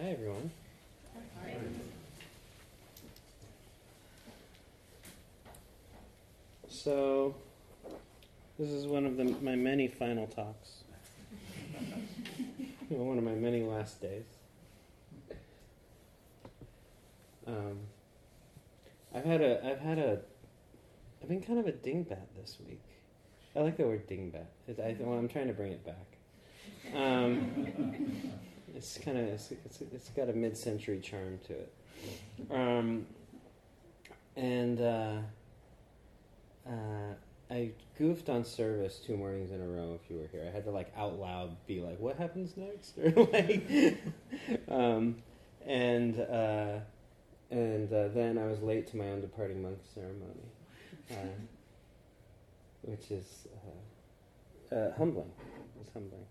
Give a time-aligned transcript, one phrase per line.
[0.00, 0.50] Hi, everyone.
[6.70, 7.34] So,
[8.58, 10.84] this is one of the, my many final talks.
[12.88, 14.24] one of my many last days.
[17.46, 17.80] Um,
[19.14, 20.20] I've had a, I've had a,
[21.20, 22.80] I've been kind of a dingbat this week.
[23.54, 24.46] I like the word dingbat.
[24.66, 26.06] I, well, I'm trying to bring it back.
[26.94, 28.00] Um,
[28.76, 31.72] it's kind of, it's, it's, it's got a mid-century charm to it.
[32.50, 33.06] Um,
[34.36, 35.16] and uh,
[36.66, 37.14] uh,
[37.50, 39.98] I goofed on service two mornings in a row.
[40.02, 42.96] If you were here, I had to like out loud be like, "What happens next?"
[43.16, 43.98] or like,
[44.68, 45.16] um,
[45.66, 46.78] and uh,
[47.50, 50.48] and uh, then I was late to my own departing monk ceremony,
[51.10, 51.14] uh,
[52.82, 53.46] which is
[54.72, 55.30] uh, humbling.
[55.80, 56.24] It's humbling.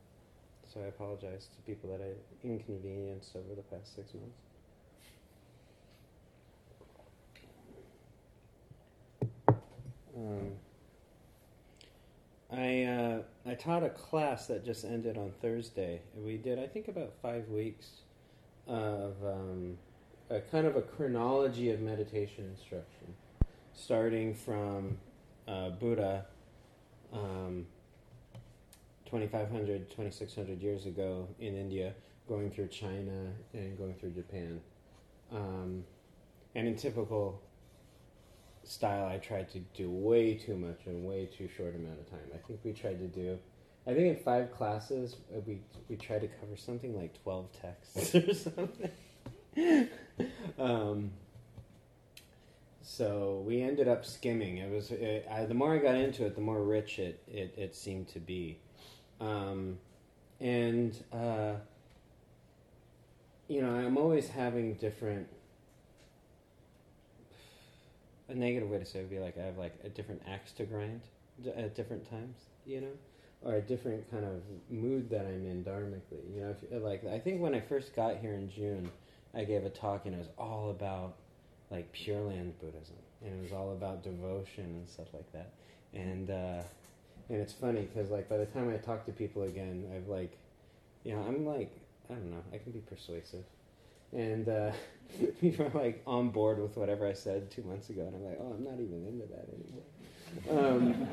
[0.71, 2.11] So I apologize to people that I
[2.47, 4.37] inconvenienced over the past six months.
[10.15, 10.51] Um,
[12.51, 16.01] I uh, I taught a class that just ended on Thursday.
[16.15, 17.87] We did I think about five weeks
[18.67, 19.76] of um,
[20.29, 23.15] a kind of a chronology of meditation instruction,
[23.73, 24.99] starting from
[25.48, 26.26] uh, Buddha.
[27.11, 27.65] Um,
[29.10, 31.93] 2500 2600 years ago in India
[32.27, 34.62] going through China and going through Japan
[35.32, 35.84] um,
[36.55, 37.41] and in typical
[38.63, 42.20] style, I tried to do way too much in way too short amount of time.
[42.34, 43.38] I think we tried to do,
[43.88, 48.16] I think in five classes uh, we we tried to cover something like twelve texts
[48.16, 49.90] or something.
[50.60, 51.12] um,
[52.82, 54.57] so we ended up skimming.
[54.57, 57.54] It was it, I, the more I got into it, the more rich it it,
[57.57, 58.60] it seemed to be,
[59.20, 59.77] um,
[60.39, 61.53] and uh,
[63.48, 65.28] you know I'm always having different
[68.29, 70.51] a negative way to say it would be like I have like a different axe
[70.53, 71.01] to grind
[71.55, 72.35] at different times,
[72.66, 72.91] you know,
[73.44, 76.23] or a different kind of mood that I'm in dharmically.
[76.33, 78.89] You know, if, like I think when I first got here in June,
[79.33, 81.15] I gave a talk and it was all about
[81.71, 85.51] like Pure Land Buddhism, and it was all about devotion and stuff like that.
[85.94, 86.61] And uh,
[87.29, 90.38] and it's funny because like by the time I talk to people again, I've like,
[91.03, 91.72] you know, I'm like
[92.09, 93.44] I don't know, I can be persuasive
[94.13, 94.72] and uh,
[95.41, 98.38] people are like on board with whatever I said two months ago, and I'm like,
[98.39, 99.84] oh, I'm not even into that anymore.
[100.51, 101.07] Um,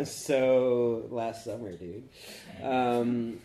[0.04, 2.06] so last summer, dude.
[2.62, 3.40] Um,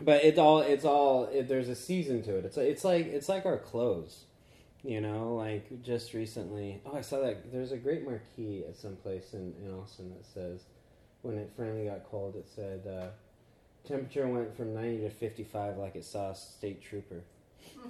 [0.00, 2.44] but it's all it's all it, there's a season to it.
[2.44, 4.24] It's it's like it's like our clothes,
[4.84, 5.34] you know.
[5.34, 9.54] Like just recently, oh, I saw that there's a great marquee at some place in
[9.64, 10.64] in Austin that says,
[11.22, 12.86] when it finally got cold, it said.
[12.86, 13.08] Uh,
[13.86, 17.22] Temperature went from 90 to 55 like it saw a state trooper.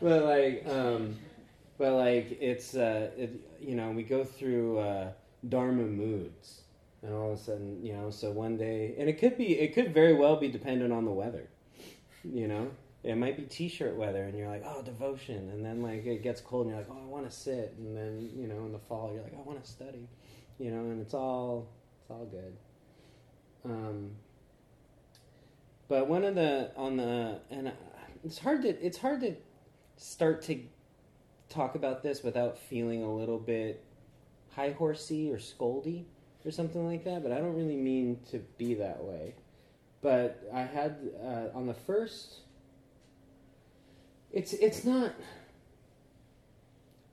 [0.00, 1.16] but like, um,
[1.76, 5.08] but like it's uh, it, you know we go through uh,
[5.48, 6.60] dharma moods,
[7.02, 9.74] and all of a sudden you know so one day, and it could be it
[9.74, 11.48] could very well be dependent on the weather,
[12.24, 12.70] you know.
[13.02, 16.40] It might be t-shirt weather, and you're like, oh, devotion, and then like it gets
[16.40, 18.78] cold, and you're like, oh, I want to sit, and then you know in the
[18.78, 20.06] fall you're like, I want to study,
[20.58, 21.68] you know, and it's all
[22.02, 22.56] it's all good.
[23.64, 24.10] Um,
[25.88, 27.72] but one of the on the and
[28.22, 29.34] it's hard to it's hard to
[29.96, 30.60] start to
[31.48, 33.84] talk about this without feeling a little bit
[34.50, 36.04] high horsey or scoldy
[36.44, 37.22] or something like that.
[37.22, 39.34] But I don't really mean to be that way.
[40.02, 42.40] But I had uh, on the first.
[44.32, 45.14] It's it's not.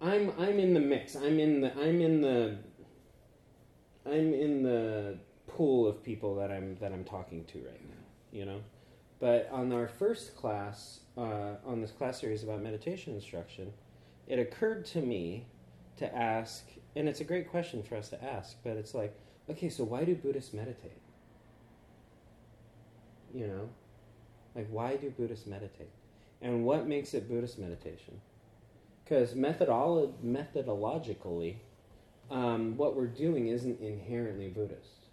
[0.02, 1.16] I'm I'm in the mix.
[1.16, 2.58] I'm in the I'm in the
[4.06, 5.18] I'm in the
[5.48, 8.62] pool of people that I'm that I'm talking to right now, you know.
[9.20, 13.74] But on our first class, uh, on this class series about meditation instruction,
[14.28, 15.48] it occurred to me
[15.98, 19.18] to ask, and it's a great question for us to ask, but it's like,
[19.50, 21.02] okay, so why do Buddhists meditate?
[23.34, 23.70] You know,
[24.56, 25.90] like why do Buddhists meditate,
[26.42, 28.22] and what makes it Buddhist meditation?
[29.04, 31.56] Because methodolo- methodologically,
[32.30, 35.08] um, what we're doing isn't inherently Buddhist.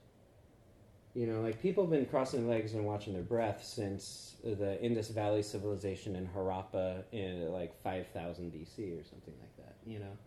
[1.15, 5.09] You know, like people have been crossing legs and watching their breath since the Indus
[5.11, 10.19] Valley civilization in Harappa in like 5000 BC or something like that, you know.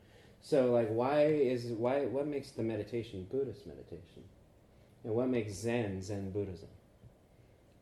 [0.41, 4.23] So like why is why what makes the meditation Buddhist meditation?
[5.03, 6.69] And what makes Zen Zen Buddhism?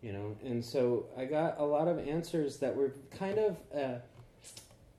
[0.02, 3.96] You know, and so I got a lot of answers that were kind of uh,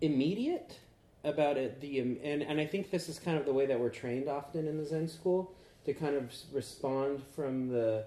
[0.01, 0.79] immediate
[1.23, 1.81] about it.
[1.81, 4.67] The and and I think this is kind of the way that we're trained often
[4.67, 5.55] in the Zen school
[5.85, 8.05] to kind of respond from the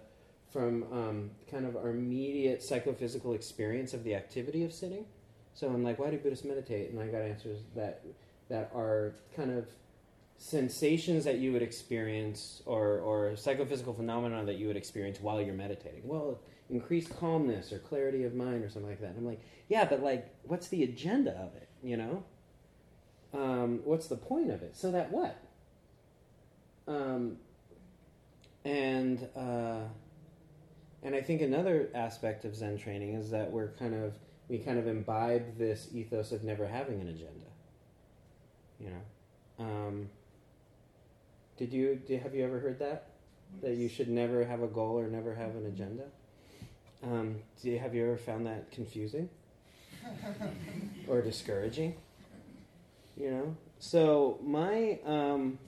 [0.51, 5.05] from um, kind of our immediate psychophysical experience of the activity of sitting.
[5.53, 6.91] So I'm like, why do Buddhists meditate?
[6.91, 8.03] And I got answers that
[8.49, 9.67] that are kind of
[10.39, 15.53] sensations that you would experience or, or psychophysical phenomena that you would experience while you're
[15.53, 16.01] meditating.
[16.05, 19.09] Well, increased calmness or clarity of mind or something like that.
[19.09, 21.67] And I'm like, yeah, but like, what's the agenda of it?
[21.83, 22.23] You know,
[23.33, 24.75] um, what's the point of it?
[24.75, 25.37] So that what?
[26.87, 27.37] Um,
[28.65, 29.81] and uh,
[31.03, 34.13] and I think another aspect of Zen training is that we're kind of
[34.47, 37.45] we kind of imbibe this ethos of never having an agenda.
[38.79, 40.09] You know, um,
[41.57, 43.07] did you did, have you ever heard that
[43.61, 46.05] that you should never have a goal or never have an agenda?
[47.03, 49.29] Um, do you, have you ever found that confusing
[51.07, 51.95] or discouraging?
[53.15, 55.59] You know, so my um,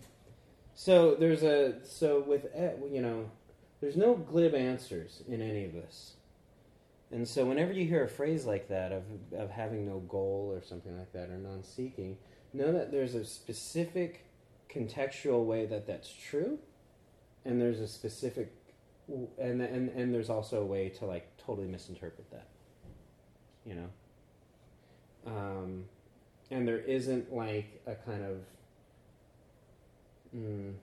[0.76, 3.30] so there's a so with eh, you know
[3.82, 6.14] there's no glib answers in any of this.
[7.12, 9.04] And so whenever you hear a phrase like that of,
[9.38, 12.18] of having no goal or something like that or non-seeking,
[12.54, 14.24] know that there's a specific
[14.74, 16.58] contextual way that that's true
[17.46, 18.54] and there's a specific
[19.40, 22.48] and and and there's also a way to like totally misinterpret that.
[23.66, 23.88] You know.
[25.28, 25.86] Um,
[26.50, 28.38] and there isn't like a kind of
[30.36, 30.74] mm,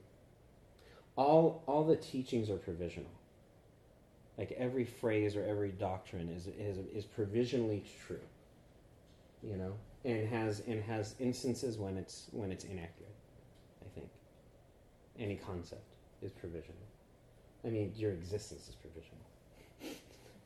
[1.15, 3.11] all all the teachings are provisional.
[4.37, 8.21] Like every phrase or every doctrine is is is provisionally true.
[9.43, 9.73] You know,
[10.05, 13.15] and has and has instances when it's when it's inaccurate.
[13.81, 14.09] I think
[15.19, 15.83] any concept
[16.21, 16.88] is provisional.
[17.65, 19.25] I mean, your existence is provisional.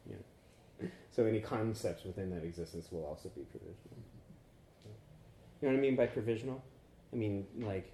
[0.08, 0.88] know.
[1.12, 3.98] So any concepts within that existence will also be provisional.
[5.62, 6.62] You know what I mean by provisional?
[7.12, 7.92] I mean like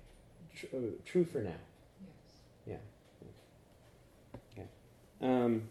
[0.56, 1.52] tr- uh, true for now.
[2.66, 2.80] Yes.
[4.46, 4.64] Yeah.
[4.64, 4.68] Okay.
[5.22, 5.64] Um,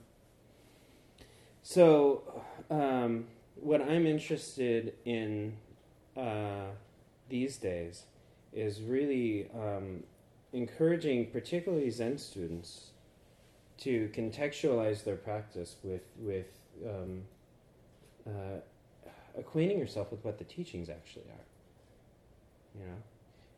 [1.63, 5.57] so, um, what I'm interested in
[6.17, 6.71] uh,
[7.29, 8.05] these days
[8.53, 10.05] is really um,
[10.53, 12.93] encouraging, particularly Zen students,
[13.79, 16.47] to contextualize their practice with with
[16.87, 17.23] um,
[18.27, 18.61] uh,
[19.37, 22.81] acquainting yourself with what the teachings actually are.
[22.81, 22.97] You know,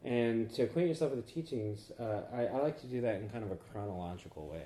[0.05, 3.29] and to acquaint yourself with the teachings, uh, I, I, like to do that in
[3.29, 4.63] kind of a chronological way,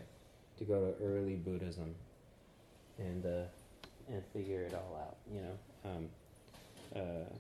[0.59, 1.95] to go to early Buddhism,
[2.99, 3.45] and uh,
[4.09, 5.17] and figure it all out.
[5.33, 6.09] You know, um,
[6.95, 7.35] uh,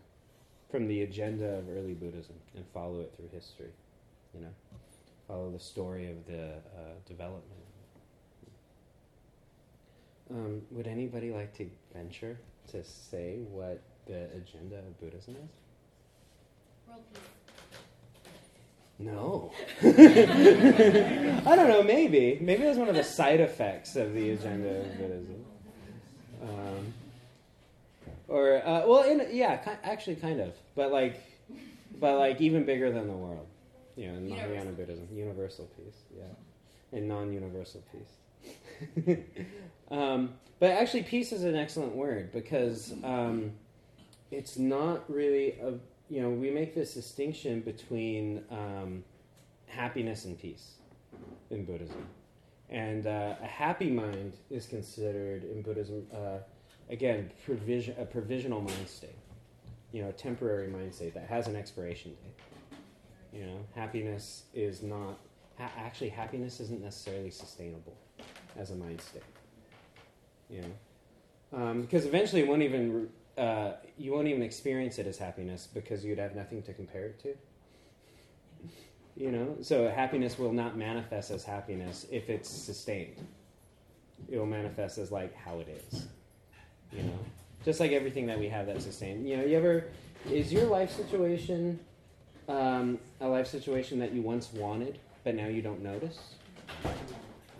[0.70, 3.70] from the agenda of early Buddhism, and follow it through history.
[4.34, 4.54] You know,
[5.28, 7.44] follow the story of the uh, development.
[10.30, 12.38] Um, would anybody like to venture
[12.70, 15.50] to say what the agenda of Buddhism is?
[16.88, 17.22] World peace.
[18.98, 19.52] No.
[19.82, 22.38] I don't know, maybe.
[22.40, 25.44] Maybe that's one of the side effects of the agenda of Buddhism.
[26.42, 26.94] Um,
[28.28, 30.54] or, uh, well, in, yeah, ki- actually, kind of.
[30.74, 31.20] But like,
[32.00, 33.46] but like even bigger than the world.
[33.96, 35.08] You know, in Mahayana Buddhism.
[35.12, 36.24] Universal peace, yeah.
[36.96, 38.02] And non universal peace.
[39.90, 43.52] um, but actually, peace is an excellent word because um,
[44.30, 45.74] it's not really a
[46.08, 49.04] you know, we make this distinction between um,
[49.66, 50.74] happiness and peace
[51.50, 52.06] in Buddhism.
[52.68, 56.38] And uh, a happy mind is considered in Buddhism, uh,
[56.90, 59.18] again, provision, a provisional mind state.
[59.92, 62.78] You know, a temporary mind state that has an expiration date.
[63.32, 65.18] You know, happiness is not,
[65.58, 67.96] ha- actually, happiness isn't necessarily sustainable
[68.58, 69.22] as a mind state.
[70.50, 75.18] You know, um, because eventually it won't even uh, you won't even experience it as
[75.18, 77.34] happiness because you'd have nothing to compare it to.
[79.16, 83.16] You know, so happiness will not manifest as happiness if it's sustained.
[84.28, 86.06] It will manifest as like how it is.
[86.92, 87.18] You know,
[87.64, 89.28] just like everything that we have that's sustained.
[89.28, 89.86] You know, you ever
[90.30, 91.78] is your life situation
[92.48, 96.18] um, a life situation that you once wanted but now you don't notice?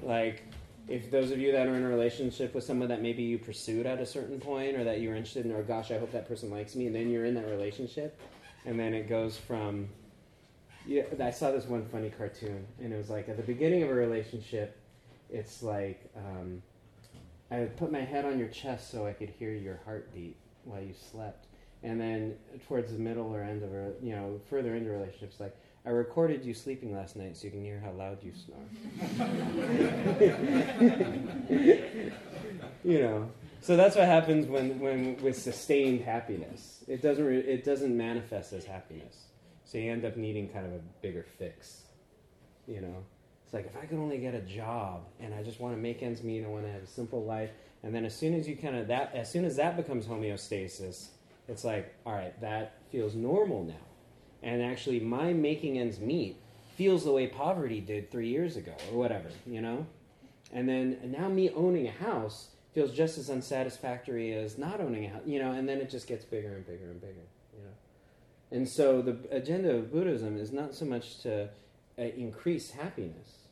[0.02, 0.42] Like
[0.88, 3.86] if those of you that are in a relationship with someone that maybe you pursued
[3.86, 6.50] at a certain point or that you're interested in or gosh i hope that person
[6.50, 8.20] likes me and then you're in that relationship
[8.66, 9.88] and then it goes from
[10.86, 13.90] yeah, i saw this one funny cartoon and it was like at the beginning of
[13.90, 14.78] a relationship
[15.30, 16.62] it's like um,
[17.50, 20.94] i put my head on your chest so i could hear your heartbeat while you
[21.10, 21.46] slept
[21.82, 22.34] and then
[22.66, 26.44] towards the middle or end of a you know further into relationships like I recorded
[26.44, 28.58] you sleeping last night so you can hear how loud you snore.
[32.84, 36.84] you know, so that's what happens when, when with sustained happiness.
[36.88, 39.24] It doesn't re- it doesn't manifest as happiness.
[39.64, 41.82] So you end up needing kind of a bigger fix.
[42.66, 43.04] You know,
[43.44, 46.02] It's like if I could only get a job and I just want to make
[46.02, 47.50] ends meet, I want to have a simple life,
[47.82, 51.08] and then as soon as you kind of that, as soon as that becomes homeostasis,
[51.46, 53.74] it's like, all right, that feels normal now,
[54.44, 56.36] and actually my making ends meet
[56.76, 59.86] feels the way poverty did three years ago or whatever, you know,
[60.52, 65.06] and then and now me owning a house feels just as unsatisfactory as not owning
[65.06, 67.62] a house, you know, and then it just gets bigger and bigger and bigger, you
[67.62, 67.72] know.
[68.50, 71.48] And so the agenda of Buddhism is not so much to
[71.98, 73.48] uh, increase happiness,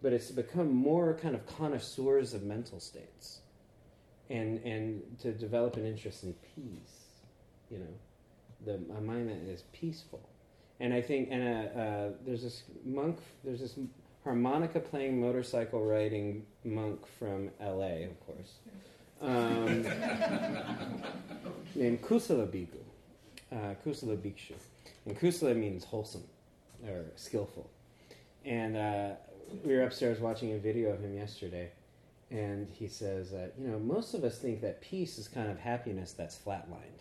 [0.00, 3.40] but it's to become more kind of connoisseurs of mental states,
[4.30, 7.10] and and to develop an interest in peace,
[7.70, 7.94] you know,
[8.64, 10.20] the a mind that is peaceful.
[10.80, 13.78] And I think, and uh, uh, there's this monk, there's this
[14.24, 18.54] harmonica playing, motorcycle riding monk from L.A., of course,
[19.20, 19.82] um,
[21.74, 22.80] named Kusala Bhikkhu,
[23.52, 24.54] uh, Kusala Bhikshu.
[25.06, 26.24] And Kusala means wholesome
[26.86, 27.70] or skillful.
[28.44, 29.10] And uh,
[29.64, 31.70] we were upstairs watching a video of him yesterday,
[32.30, 35.58] and he says that, you know, most of us think that peace is kind of
[35.58, 37.00] happiness that's flatlined.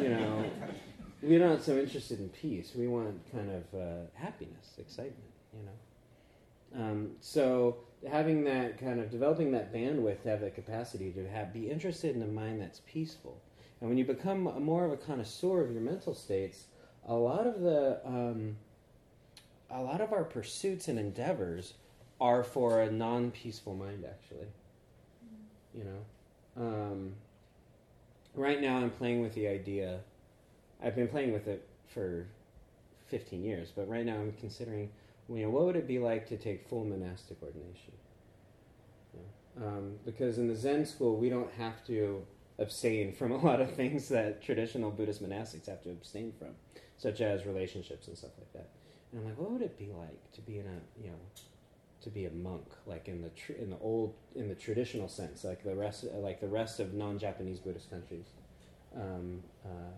[0.00, 0.44] you know,
[1.28, 2.72] we're not so interested in peace.
[2.74, 6.84] We want kind of uh, happiness, excitement you know.
[6.84, 7.78] Um, so
[8.10, 12.14] having that kind of developing that bandwidth to have that capacity to have be interested
[12.14, 13.40] in a mind that's peaceful,
[13.80, 16.64] and when you become a, more of a connoisseur of your mental states,
[17.06, 18.56] a lot of the um,
[19.70, 21.74] a lot of our pursuits and endeavors
[22.20, 24.48] are for a non-peaceful mind, actually.
[25.74, 27.12] You know, um,
[28.34, 30.00] right now I'm playing with the idea.
[30.82, 32.26] I've been playing with it for
[33.08, 34.90] 15 years, but right now I'm considering
[35.28, 37.92] you know, what would it be like to take full monastic ordination?
[39.60, 42.24] Um, because in the Zen school, we don't have to
[42.58, 46.50] abstain from a lot of things that traditional Buddhist monastics have to abstain from,
[46.96, 48.68] such as relationships and stuff like that.
[49.12, 51.18] And I'm like, what would it be like to be in a, you know,
[52.02, 55.42] to be a monk, like in the tr- in the old in the traditional sense,
[55.42, 58.26] like the rest like the rest of non-Japanese Buddhist countries
[58.96, 59.90] um, uh,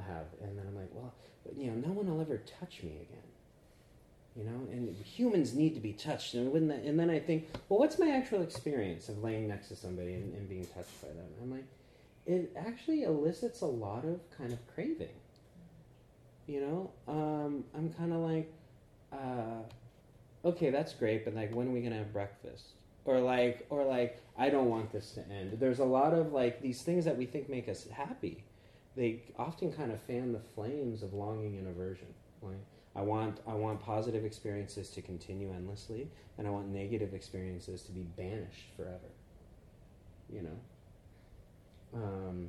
[0.00, 0.26] have.
[0.42, 1.14] And then I'm like, well,
[1.56, 3.30] you know, no one will ever touch me again.
[4.36, 6.34] You know and humans need to be touched.
[6.34, 9.68] And, when that, and then i think well what's my actual experience of laying next
[9.68, 11.26] to somebody and, and being touched by them?
[11.42, 11.64] I'm like
[12.26, 15.08] it actually elicits a lot of kind of craving.
[16.46, 18.52] You know um, i'm kind of like
[19.12, 19.62] uh,
[20.44, 22.64] okay that's great but like when are we to have breakfast?
[23.04, 25.58] Or like or like i don't want this to end.
[25.58, 28.44] There's a lot of like these things that we think make us happy
[28.96, 32.08] they often kind of fan the flames of longing and aversion
[32.94, 37.92] I want I want positive experiences to continue endlessly, and I want negative experiences to
[37.92, 39.10] be banished forever.
[40.28, 40.58] You know.
[41.94, 42.48] Um,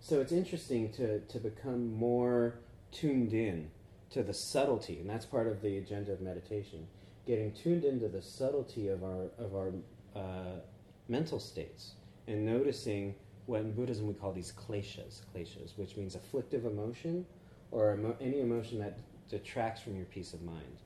[0.00, 2.58] so it's interesting to to become more
[2.90, 3.70] tuned in
[4.10, 6.88] to the subtlety, and that's part of the agenda of meditation.
[7.26, 9.72] Getting tuned into the subtlety of our of our
[10.14, 10.60] uh,
[11.08, 11.92] mental states
[12.26, 13.14] and noticing
[13.46, 17.24] what in Buddhism we call these kleshas, kleshas, which means afflictive emotion
[17.70, 18.98] or emo- any emotion that
[19.28, 20.78] detracts from your peace of mind.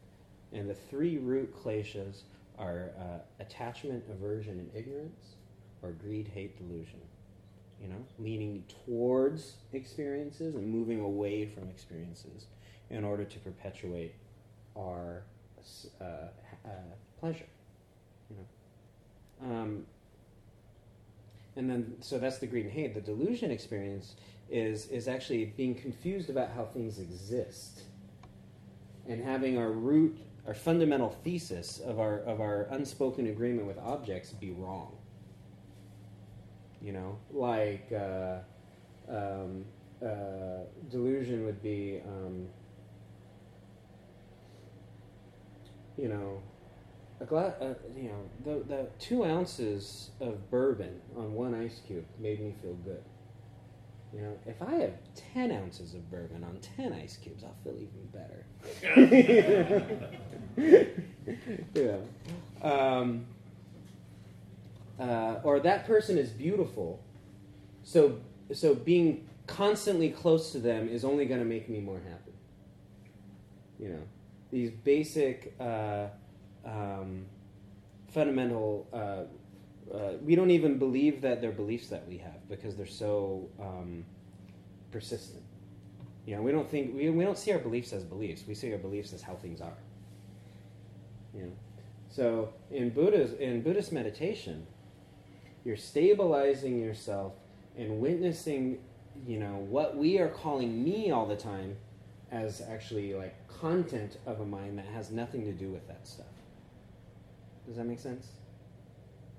[0.52, 2.22] And the three root kleshas
[2.58, 5.34] are uh, attachment, aversion, and ignorance,
[5.82, 7.00] or greed, hate, delusion.
[7.82, 12.46] You know, leaning towards experiences and moving away from experiences
[12.90, 14.14] in order to perpetuate
[14.76, 15.22] our
[16.00, 16.68] uh, uh,
[17.18, 17.46] pleasure.
[18.28, 19.56] You know.
[19.56, 19.86] Um,
[21.56, 22.94] and then, so that's the greed and hate.
[22.94, 24.14] The delusion experience
[24.48, 27.82] is, is actually being confused about how things exist
[29.08, 34.30] and having our root, our fundamental thesis of our, of our unspoken agreement with objects
[34.30, 34.96] be wrong.
[36.80, 38.38] You know, like uh,
[39.08, 39.64] um,
[40.02, 42.46] uh, delusion would be, um,
[45.98, 46.40] you know,
[47.20, 52.04] a glass, uh, you know, the, the two ounces of bourbon on one ice cube
[52.18, 53.02] made me feel good.
[54.12, 54.94] You know, if I have
[55.34, 58.44] 10 ounces of bourbon on 10 ice cubes, I'll feel even better.
[62.62, 62.68] yeah.
[62.68, 63.26] Um,
[64.98, 67.00] uh, or that person is beautiful,
[67.84, 68.18] so,
[68.52, 72.32] so being constantly close to them is only going to make me more happy.
[73.78, 74.02] You know,
[74.50, 76.08] these basic uh,
[76.64, 77.26] um,
[78.08, 79.24] fundamental uh,
[79.92, 84.04] uh, we don't even believe that they're beliefs that we have because they're so um,
[84.92, 85.42] persistent.
[86.26, 88.44] You know, we don't think we, we don't see our beliefs as beliefs.
[88.46, 89.76] We see our beliefs as how things are.
[91.34, 91.52] You know,
[92.08, 94.66] so in Buddha's in Buddhist meditation,
[95.64, 97.32] you're stabilizing yourself
[97.76, 98.78] and witnessing,
[99.26, 101.76] you know, what we are calling me all the time
[102.30, 106.26] as actually like content of a mind that has nothing to do with that stuff.
[107.70, 108.26] Does that make sense?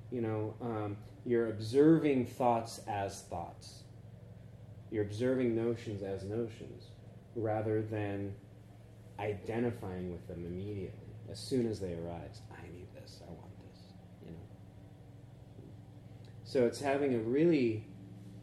[0.10, 0.96] You know, um,
[1.26, 3.84] you're observing thoughts as thoughts.
[4.90, 6.86] You're observing notions as notions
[7.36, 8.34] rather than
[9.20, 12.40] identifying with them immediately as soon as they arise.
[12.50, 13.82] I need this, I want this,
[14.26, 15.68] you know.
[16.46, 17.86] So it's having a really,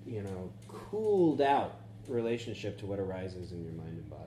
[0.06, 1.76] you know, cooled out
[2.08, 4.24] relationship to what arises in your mind and body.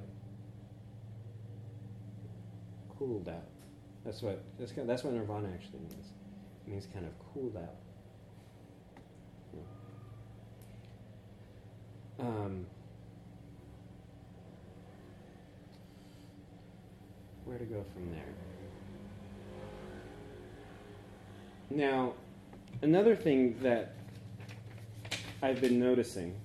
[2.97, 3.60] Cooled out.
[4.03, 6.07] That's what that's, that's what nirvana actually means.
[6.65, 7.75] It means kind of cooled out.
[12.19, 12.65] Um,
[17.45, 18.21] where to go from there?
[21.71, 22.13] Now,
[22.83, 23.95] another thing that
[25.41, 26.35] I've been noticing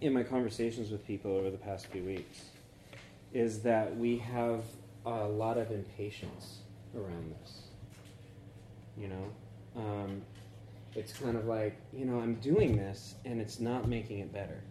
[0.00, 2.44] in my conversations with people over the past few weeks
[3.34, 4.62] is that we have
[5.10, 6.60] a lot of impatience
[6.94, 7.62] around this.
[8.96, 10.22] You know, um,
[10.94, 14.62] it's kind of like you know I'm doing this and it's not making it better.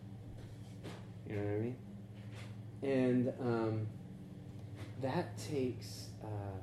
[1.28, 1.76] You know what I mean?
[2.82, 3.88] And um,
[5.02, 6.58] that takes, uh,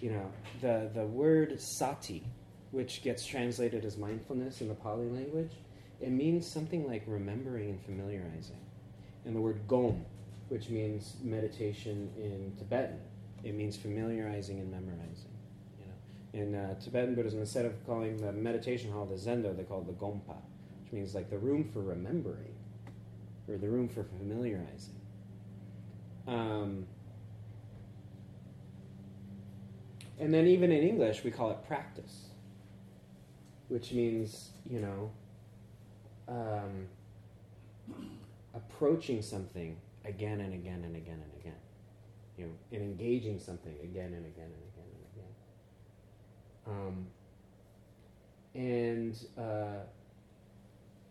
[0.00, 0.30] you know,
[0.60, 2.24] the the word sati,
[2.70, 5.52] which gets translated as mindfulness in the Pali language,
[6.00, 8.60] it means something like remembering and familiarizing.
[9.24, 10.04] And the word gom,
[10.48, 13.00] which means meditation in Tibetan,
[13.42, 15.30] it means familiarizing and memorizing.
[15.78, 19.64] You know, in uh, Tibetan Buddhism, instead of calling the meditation hall the zendo, they
[19.64, 20.36] call it the gompa,
[20.82, 22.54] which means like the room for remembering,
[23.48, 24.94] or the room for familiarizing.
[26.26, 26.86] Um,
[30.18, 32.26] and then even in English, we call it practice,
[33.68, 35.10] which means you know
[36.28, 36.86] um,
[38.54, 41.58] approaching something again and again and again and again,
[42.38, 45.04] you know, and engaging something again and again and again and
[46.64, 46.86] again.
[46.86, 47.06] Um,
[48.54, 49.84] and uh,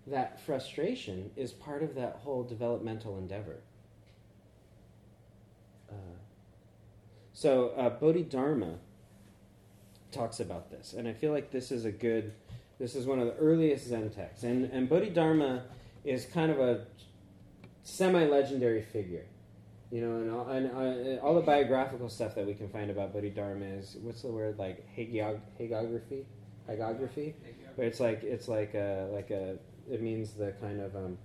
[0.07, 3.57] that frustration is part of that whole developmental endeavor.
[5.89, 6.17] Uh,
[7.33, 8.75] so uh, Bodhidharma
[10.11, 12.33] talks about this, and I feel like this is a good
[12.77, 14.43] this is one of the earliest Zen texts.
[14.43, 15.63] And, and Bodhidharma
[16.03, 16.85] is kind of a
[17.85, 19.25] semi legendary figure.
[19.91, 23.13] You know, and all, and uh, all, the biographical stuff that we can find about
[23.13, 26.25] Bodhidharma is what's the word like hagiog- hagiography,
[26.67, 27.35] hagiography,
[27.77, 29.57] but it's like it's like a like a
[29.89, 31.17] it means the kind of um,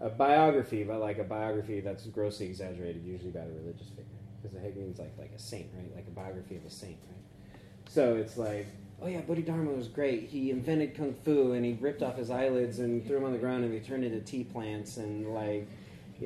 [0.00, 4.04] a biography, but like a biography that's grossly exaggerated, usually about a religious figure,
[4.40, 5.94] because the hag means like like a saint, right?
[5.94, 7.60] Like a biography of a saint, right?
[7.90, 8.68] So it's like
[9.02, 10.28] oh yeah, Bodhidharma was great.
[10.28, 13.38] He invented kung fu and he ripped off his eyelids and threw them on the
[13.38, 15.68] ground and they turned into tea plants and like,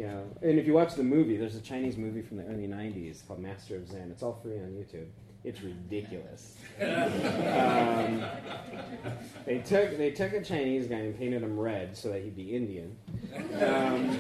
[0.07, 0.25] know.
[0.43, 3.41] And if you watch the movie, there's a Chinese movie from the early '90s called
[3.41, 4.11] Master of Zen.
[4.11, 5.07] It's all free on YouTube.
[5.45, 6.57] It's ridiculous.
[6.81, 8.23] um,
[9.47, 12.55] they took they took a Chinese guy and painted him red so that he'd be
[12.55, 12.97] Indian,
[13.61, 14.19] um,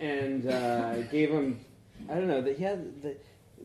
[0.00, 1.60] and uh, gave him
[2.08, 3.16] I don't know that he had the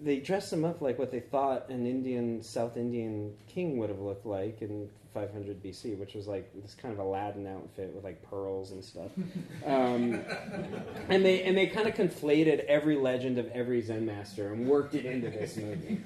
[0.04, 4.00] they dressed him up like what they thought an Indian, South Indian king would have
[4.00, 8.24] looked like in 500 BC, which was like this kind of Aladdin outfit with like
[8.24, 9.12] pearls and stuff.
[9.66, 10.22] Um,
[11.10, 14.96] and they and they kind of conflated every legend of every Zen master and worked
[14.96, 16.02] it into this movie,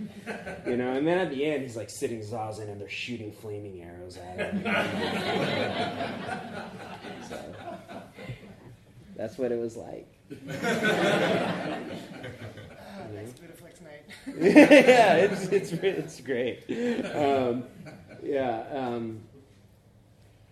[0.65, 0.93] you know.
[0.93, 4.39] And then at the end, he's like sitting zazen and they're shooting flaming arrows at
[4.39, 4.63] him.
[7.29, 7.55] so,
[9.15, 10.07] that's what it was like.
[14.39, 16.63] yeah, it's it's it's great.
[17.13, 17.65] Um,
[18.23, 19.21] yeah, um,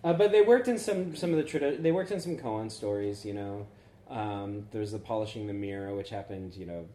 [0.04, 2.72] uh, but they worked in some some of the tradi- they worked in some koan
[2.72, 3.26] stories.
[3.26, 3.68] You know,
[4.10, 6.86] um, there's the polishing the mirror, which happened you know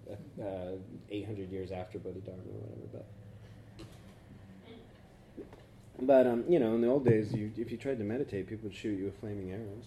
[0.41, 0.77] uh,
[1.11, 2.87] 800 years after Bodhidharma or whatever.
[2.93, 3.07] But
[6.01, 8.69] but um, you know, in the old days, you, if you tried to meditate, people
[8.69, 9.87] would shoot you with flaming arrows.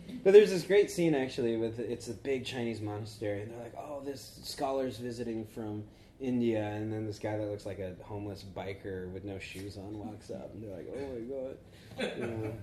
[0.22, 3.74] but there's this great scene actually with it's a big Chinese monastery, and they're like,
[3.76, 5.84] "Oh, this scholar's visiting from
[6.20, 9.98] India," and then this guy that looks like a homeless biker with no shoes on
[9.98, 12.58] walks up, and they're like, "Oh my god!"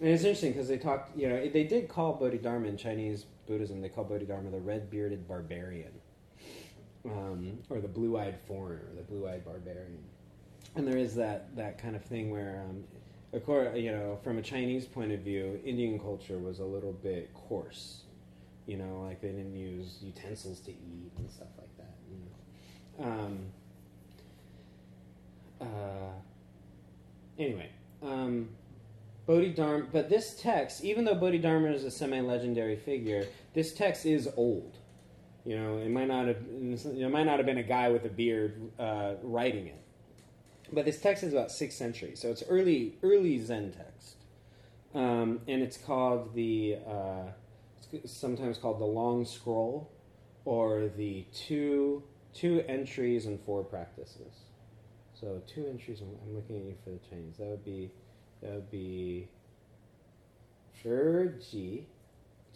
[0.00, 3.82] And it's interesting because they talked, you know, they did call Bodhidharma in Chinese Buddhism,
[3.82, 5.92] they call Bodhidharma the red-bearded barbarian,
[7.04, 10.02] um, or the blue-eyed foreigner, the blue-eyed barbarian.
[10.74, 12.84] And there is that that kind of thing where um,
[13.32, 16.92] of course, you know, from a Chinese point of view, Indian culture was a little
[16.92, 18.02] bit coarse.
[18.66, 21.94] You know, like they didn't use utensils to eat and stuff like that.
[22.10, 23.12] You know.
[23.12, 23.38] Um,
[25.60, 26.12] uh,
[27.38, 27.70] anyway,
[28.02, 28.48] um,
[29.26, 34.76] Bodhidharma, but this text, even though Bodhidharma is a semi-legendary figure, this text is old.
[35.44, 38.08] You know, it might not have it might not have been a guy with a
[38.08, 39.82] beard uh, writing it,
[40.72, 44.16] but this text is about sixth century, so it's early early Zen text,
[44.94, 47.32] um, and it's called the uh,
[47.92, 49.90] it's sometimes called the Long Scroll,
[50.44, 52.02] or the two
[52.32, 54.44] two entries and four practices.
[55.12, 56.00] So two entries.
[56.00, 57.36] I'm looking at you for the Chinese.
[57.38, 57.90] That would be
[58.42, 59.28] that would be
[60.82, 61.86] Ji,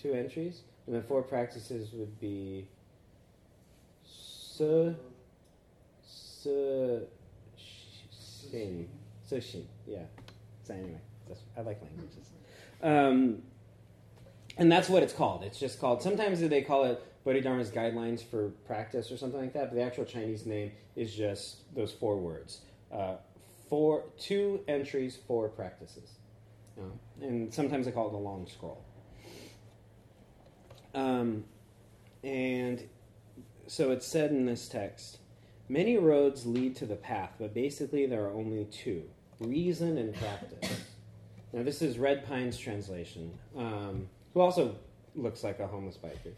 [0.01, 2.69] two entries, and then four practices would be
[4.03, 4.95] Su,
[6.07, 7.07] Su,
[8.55, 8.87] Xin,
[9.27, 9.65] Su Xin.
[9.87, 9.99] Yeah.
[10.63, 11.01] So anyway,
[11.57, 12.31] I like languages.
[12.83, 13.43] Um,
[14.57, 15.43] and that's what it's called.
[15.43, 16.03] It's just called.
[16.03, 19.71] Sometimes they call it Bodhidharma's guidelines for practice or something like that.
[19.71, 22.61] But the actual Chinese name is just those four words.
[22.93, 23.17] Uh,
[23.69, 26.19] four, two entries, four practices.
[27.21, 28.85] and sometimes they call it the long scroll.
[30.95, 31.45] Um,
[32.23, 32.83] and
[33.67, 35.19] so it's said in this text
[35.69, 39.03] many roads lead to the path, but basically there are only two
[39.41, 40.85] reason and practice.
[41.53, 44.77] now, this is Red Pine's translation, um, who also
[45.15, 46.33] looks like a homeless biker.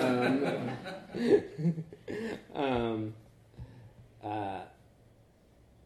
[0.00, 0.70] Um,
[2.54, 3.14] um,
[4.22, 4.60] uh,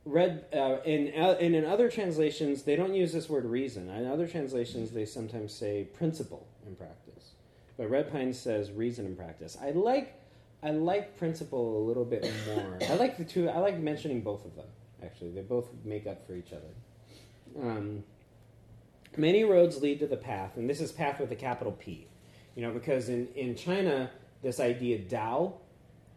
[0.06, 3.90] Red uh, in uh, and in other translations they don't use this word reason.
[3.90, 7.32] In other translations they sometimes say principle in practice,
[7.76, 9.58] but Red Pine says reason and practice.
[9.60, 10.19] I like
[10.62, 12.78] I like principle a little bit more.
[12.88, 13.48] I like the two.
[13.48, 14.66] I like mentioning both of them.
[15.02, 17.66] Actually, they both make up for each other.
[17.66, 18.04] Um,
[19.16, 22.06] many roads lead to the path, and this is path with a capital P.
[22.54, 24.10] You know, because in in China
[24.42, 25.52] this idea Dao,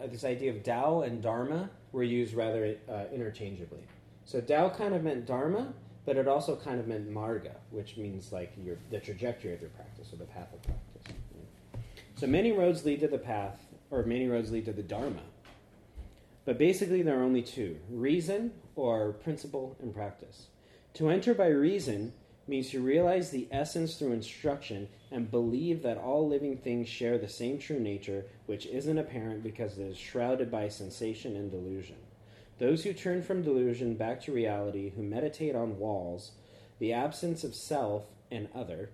[0.01, 3.84] uh, this idea of Dao and Dharma were used rather uh, interchangeably.
[4.25, 5.73] So Dao kind of meant Dharma,
[6.06, 9.69] but it also kind of meant Marga, which means like your, the trajectory of your
[9.71, 11.15] practice or the path of practice.
[12.15, 13.62] So many roads lead to the path,
[13.93, 15.21] or many roads lead to the Dharma.
[16.45, 20.47] But basically, there are only two reason or principle and practice.
[20.95, 22.13] To enter by reason
[22.47, 27.29] means to realize the essence through instruction and believe that all living things share the
[27.29, 31.95] same true nature, which isn't apparent because it is shrouded by sensation and delusion.
[32.58, 36.32] Those who turn from delusion back to reality, who meditate on walls,
[36.79, 38.89] the absence of self and other,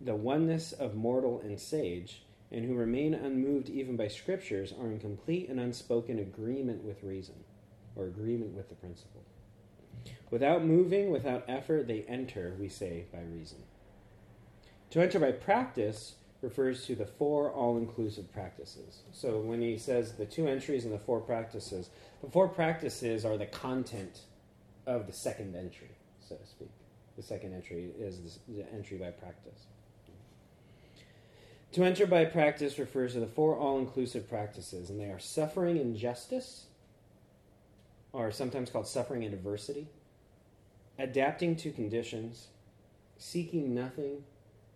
[0.00, 4.98] the oneness of mortal and sage, and who remain unmoved even by scriptures, are in
[4.98, 7.44] complete and unspoken agreement with reason,
[7.96, 9.22] or agreement with the principle.
[10.30, 13.58] Without moving, without effort, they enter, we say, by reason.
[14.90, 19.02] To enter by practice refers to the four all inclusive practices.
[19.12, 21.90] So when he says the two entries and the four practices,
[22.22, 24.20] the four practices are the content
[24.86, 25.90] of the second entry,
[26.26, 26.70] so to speak.
[27.16, 29.66] The second entry is the entry by practice.
[31.72, 35.76] To enter by practice refers to the four all inclusive practices, and they are suffering
[35.76, 36.66] in justice,
[38.12, 39.86] or sometimes called suffering in adversity
[41.00, 42.48] adapting to conditions,
[43.16, 44.22] seeking nothing,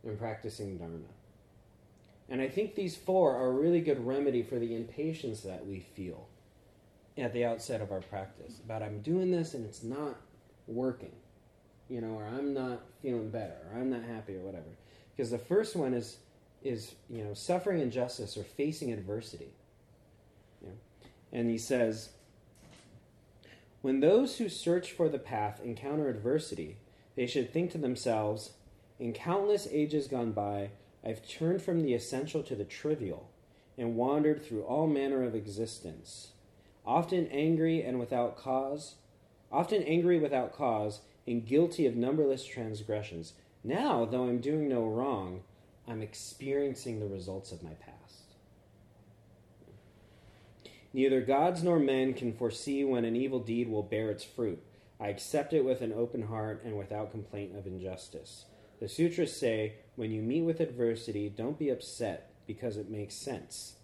[0.03, 0.99] and practicing Dharma.
[2.29, 5.81] And I think these four are a really good remedy for the impatience that we
[5.81, 6.27] feel
[7.19, 10.17] at the outset of our practice about I'm doing this and it's not
[10.67, 11.13] working,
[11.89, 14.65] you know, or I'm not feeling better, or I'm not happy, or whatever.
[15.15, 16.17] Because the first one is
[16.65, 19.51] is you know suffering injustice or facing adversity.
[21.35, 22.11] And he says,
[23.83, 26.77] when those who search for the path encounter adversity,
[27.17, 28.53] they should think to themselves,
[28.99, 30.71] In countless ages gone by,
[31.05, 33.29] I've turned from the essential to the trivial
[33.77, 36.29] and wandered through all manner of existence,
[36.87, 38.95] often angry and without cause,
[39.51, 43.35] often angry without cause, and guilty of numberless transgressions.
[43.65, 45.43] Now, though I'm doing no wrong,
[45.87, 47.95] I'm experiencing the results of my past.
[50.95, 54.63] Neither gods nor men can foresee when an evil deed will bear its fruit.
[55.01, 58.45] I accept it with an open heart and without complaint of injustice.
[58.81, 63.75] The sutras say, when you meet with adversity, don't be upset because it makes sense.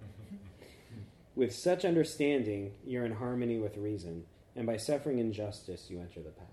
[1.36, 4.24] with such understanding, you're in harmony with reason,
[4.56, 6.48] and by suffering injustice, you enter the path.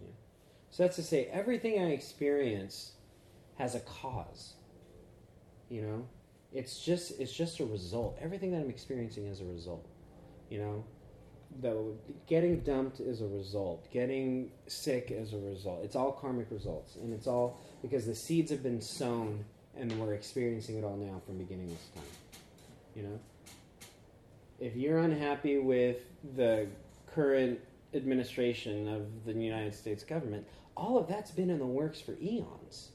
[0.00, 0.08] Yeah.
[0.70, 2.92] So that's to say, everything I experience
[3.58, 4.54] has a cause.
[5.68, 6.06] You know,
[6.52, 8.18] it's just it's just a result.
[8.20, 9.86] Everything that I'm experiencing is a result.
[10.48, 10.84] You know,
[11.60, 11.94] the
[12.26, 13.90] getting dumped is a result.
[13.90, 15.80] Getting sick is a result.
[15.84, 19.44] It's all karmic results, and it's all because the seeds have been sown,
[19.76, 22.10] and we're experiencing it all now from beginning of time.
[22.94, 23.20] You know,
[24.60, 25.98] if you're unhappy with
[26.36, 26.68] the
[27.06, 27.60] current
[27.94, 32.90] administration of the United States government, all of that's been in the works for eons.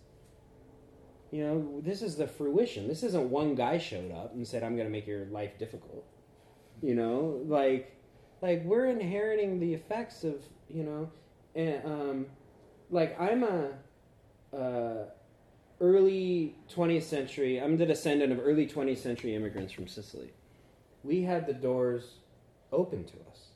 [1.32, 2.88] You know, this is the fruition.
[2.88, 6.06] This isn't one guy showed up and said, "I'm going to make your life difficult."
[6.82, 7.96] You know, like,
[8.41, 10.36] like we're inheriting the effects of
[10.70, 11.12] you know,
[11.56, 12.26] and um,
[12.89, 13.72] like I'm a,
[14.56, 15.06] uh,
[15.80, 17.60] early 20th century.
[17.60, 20.32] I'm the descendant of early 20th century immigrants from Sicily.
[21.04, 22.15] We had the doors
[22.72, 23.48] open to us.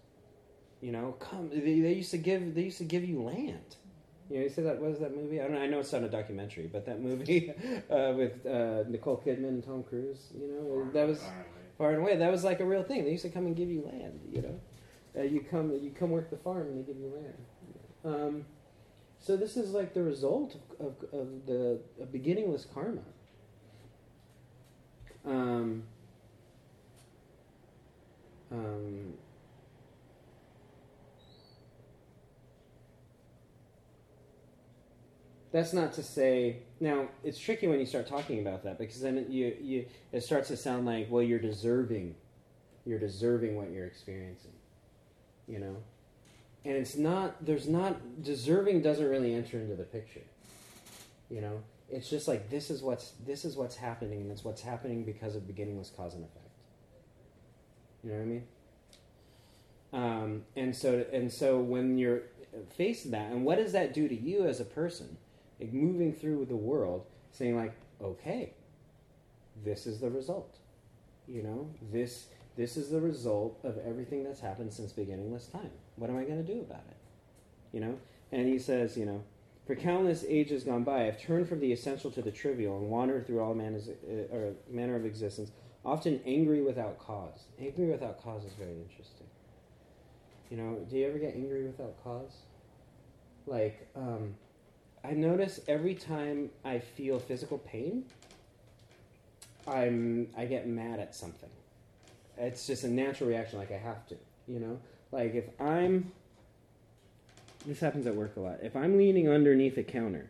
[0.82, 1.50] You know, come.
[1.50, 2.56] They, they used to give.
[2.56, 3.76] They used to give you land.
[4.30, 4.82] You know, you see that?
[4.82, 5.40] What is that movie?
[5.40, 5.54] I don't.
[5.54, 7.52] know, I know it's not a documentary, but that movie
[7.90, 10.30] uh, with uh, Nicole Kidman and Tom Cruise.
[10.34, 11.22] You know, that was
[11.78, 12.16] far and away.
[12.18, 13.04] That was like a real thing.
[13.04, 14.20] They used to come and give you land.
[14.32, 14.60] You know,
[15.18, 15.72] uh, you come.
[15.72, 17.36] You come work the farm, and they give you land.
[18.04, 18.46] Um,
[19.20, 23.02] so this is like the result of, of, of the of beginningless karma.
[25.26, 25.84] Um,
[28.52, 29.14] um,
[35.56, 39.18] that's not to say now it's tricky when you start talking about that because then
[39.18, 42.13] it, you, you it starts to sound like well you're deserving
[42.86, 44.52] you're deserving what you're experiencing
[45.48, 45.78] you know?
[46.65, 50.26] And it's not there's not deserving doesn't really enter into the picture
[51.30, 51.63] you know?
[51.89, 55.38] It's just like this is what's this is what's happening and it's what's happening because
[55.38, 56.50] of beginningless cause and effect.
[58.04, 58.44] You know what i mean?
[59.94, 62.24] Um, and so and so when you're
[62.76, 65.15] faced with that and what does that do to you as a person
[65.60, 68.54] like moving through the world saying like okay
[69.63, 70.58] this is the result.
[71.28, 75.72] You know this this is the result of everything that's happened since beginningless time.
[75.96, 76.98] What am i going to do about it?
[77.72, 78.00] You know?
[78.32, 79.24] And he says you know
[79.65, 83.26] for countless ages gone by i've turned from the essential to the trivial and wandered
[83.26, 85.52] through all manners, uh, manner of existence
[85.84, 87.46] often angry without cause.
[87.60, 89.28] Angry without cause is very interesting.
[90.50, 92.41] You know do you ever get angry without cause?
[93.48, 94.36] Like um,
[95.08, 98.06] I notice every time I feel physical pain,
[99.68, 101.50] I'm I get mad at something.
[102.38, 104.15] It's just a natural reaction, like I have to,
[104.48, 104.80] you know.
[105.12, 106.12] Like if I'm,
[107.65, 108.60] this happens at work a lot.
[108.63, 110.30] If I'm leaning underneath a counter,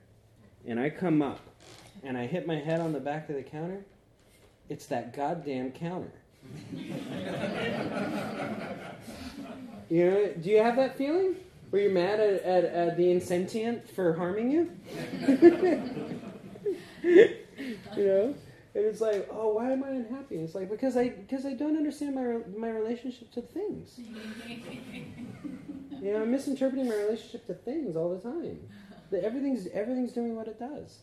[0.67, 1.39] and I come up,
[2.03, 3.85] and I hit my head on the back of the counter,
[4.67, 6.11] it's that goddamn counter.
[9.89, 10.33] you know?
[10.41, 11.35] Do you have that feeling?
[11.75, 14.71] Were you mad at, at, at the insentient for harming you?
[17.03, 17.37] you
[17.97, 18.33] know?
[18.73, 20.37] And it's like, oh, why am I unhappy?
[20.37, 23.99] It's like because I because I don't understand my my relationship to things.
[24.47, 28.57] you know, I'm misinterpreting my relationship to things all the time.
[29.11, 30.99] That everything's everything's doing what it does.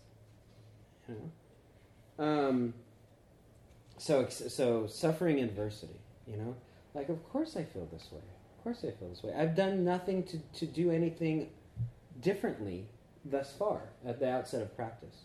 [1.06, 2.24] You know.
[2.24, 2.72] Um.
[3.98, 6.00] So so suffering adversity.
[6.26, 6.56] You know,
[6.94, 8.22] like of course I feel this way.
[8.62, 9.34] Of course I feel this way.
[9.36, 11.48] I've done nothing to, to do anything
[12.20, 12.86] differently
[13.24, 15.16] thus far at the outset of practice.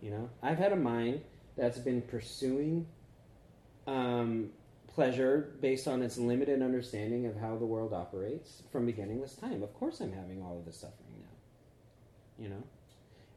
[0.00, 1.20] You know, I've had a mind
[1.58, 2.86] that's been pursuing
[3.86, 4.48] um,
[4.86, 9.62] pleasure based on its limited understanding of how the world operates from beginningless time.
[9.62, 12.42] Of course, I'm having all of this suffering now.
[12.42, 12.62] You know,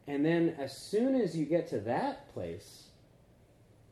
[0.07, 2.91] and then as soon as you get to that place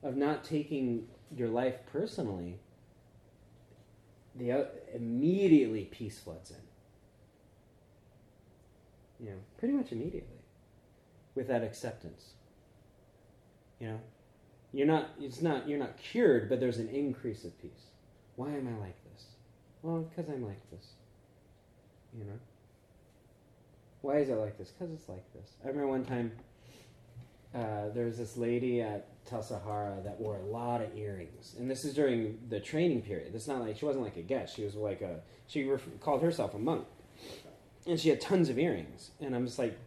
[0.02, 2.58] of not taking your life personally,
[4.38, 6.58] the immediately peace floods in.
[9.26, 10.44] You know, pretty much immediately,
[11.36, 12.32] with that acceptance.
[13.80, 14.00] You know,
[14.74, 15.12] you're not.
[15.20, 15.68] It's not.
[15.70, 17.92] You're not cured, but there's an increase of peace.
[18.36, 19.26] Why am I like this?
[19.82, 20.86] Well, because I'm like this.
[22.18, 22.40] You know.
[24.02, 24.70] Why is it like this?
[24.70, 25.54] Because it's like this.
[25.64, 26.34] I remember one time
[27.56, 31.86] uh, there was this lady at Tassajara that wore a lot of earrings, and this
[31.86, 33.34] is during the training period.
[33.34, 36.22] It's not like she wasn't like a guest; she was like a she ref- called
[36.22, 36.86] herself a monk,
[37.88, 39.12] and she had tons of earrings.
[39.22, 39.78] And I'm just like,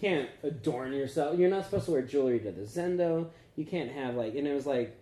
[0.00, 1.38] can't adorn yourself.
[1.38, 3.28] You're not supposed to wear jewelry to the zendo.
[3.56, 4.96] You can't have like, and it was like,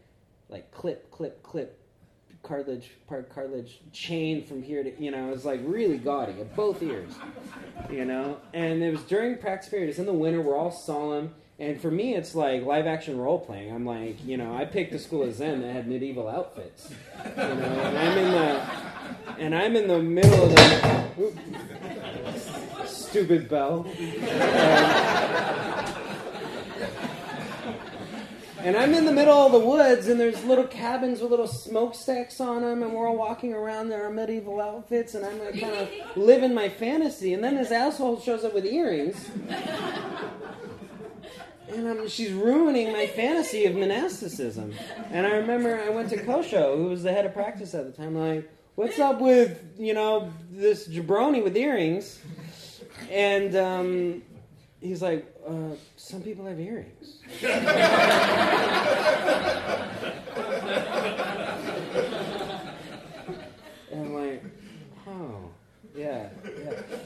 [0.48, 1.80] like clip, clip, clip,
[2.42, 6.54] cartilage, part cartilage chain from here to, you know, it was like really gaudy at
[6.54, 7.12] both ears,
[7.90, 8.38] you know.
[8.54, 9.88] And it was during practice period.
[9.88, 10.40] It's in the winter.
[10.40, 13.72] We're all solemn and for me, it's like live action role playing.
[13.72, 16.92] I'm like, you know, I picked a school of Zen that had medieval outfits.
[17.24, 18.60] You know, and I'm in the
[19.38, 21.32] and I'm in the middle of the
[22.86, 23.86] stupid bell.
[23.88, 23.96] Um,
[28.58, 32.40] and I'm in the middle of the woods, and there's little cabins with little smokestacks
[32.40, 35.74] on them, and we're all walking around in our medieval outfits, and I'm like kind
[35.74, 37.32] of living my fantasy.
[37.32, 39.30] And then this asshole shows up with earrings
[41.68, 44.74] and I'm, she's ruining my fantasy of monasticism.
[45.11, 47.92] And I remember I went to Kosho, who was the head of practice at the
[47.92, 52.20] time, like, what's up with, you know, this jabroni with earrings?
[53.11, 54.22] and um,
[54.81, 57.20] he's like, uh, some people have earrings.
[57.42, 57.55] and
[63.92, 64.42] I'm like,
[65.07, 65.50] oh,
[65.96, 66.28] yeah,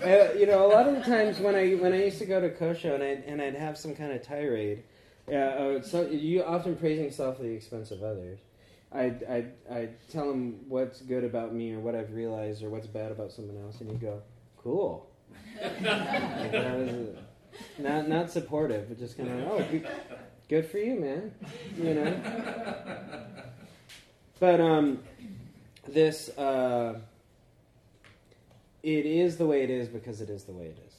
[0.03, 0.31] yeah.
[0.31, 2.41] Uh, you know, a lot of the times when I when I used to go
[2.41, 4.83] to kosho and I'd, and I'd have some kind of tirade,
[5.29, 8.41] yeah, uh, so you often praising yourself at the expense of others.
[8.93, 12.89] I'd, I'd, I'd tell them what's good about me or what I've realized or what's
[12.89, 14.21] bad about someone else, and you go,
[14.59, 15.09] cool.
[15.63, 17.17] like that was
[17.79, 19.89] not not supportive, but just kind of oh, good,
[20.49, 21.33] good for you, man.
[21.77, 23.27] You know.
[24.41, 25.01] But um,
[25.87, 26.99] this uh,
[28.83, 30.95] it is the way it is because it is the way it is.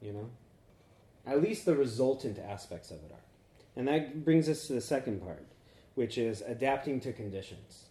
[0.00, 0.30] You know.
[1.26, 3.24] At least the resultant aspects of it are,
[3.74, 5.44] and that brings us to the second part,
[5.96, 7.86] which is adapting to conditions.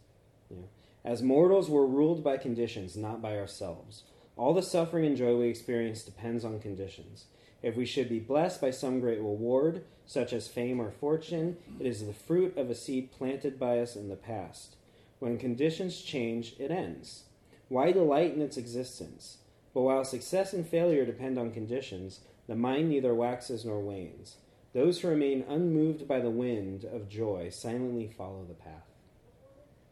[0.50, 0.70] You know?
[1.04, 4.04] As mortals, we're ruled by conditions, not by ourselves.
[4.38, 7.26] All the suffering and joy we experience depends on conditions.
[7.62, 11.86] If we should be blessed by some great reward, such as fame or fortune, it
[11.86, 14.76] is the fruit of a seed planted by us in the past.
[15.20, 17.24] When conditions change, it ends.
[17.70, 19.38] Why delight in its existence?
[19.74, 24.38] But while success and failure depend on conditions, the mind neither waxes nor wanes.
[24.74, 28.90] Those who remain unmoved by the wind of joy silently follow the path.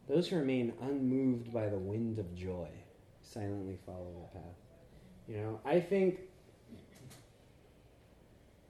[0.07, 2.67] Those who remain unmoved by the wind of joy
[3.21, 4.55] silently follow the path.
[5.27, 6.19] You know, I think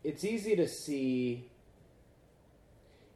[0.04, 1.50] it's easy to see.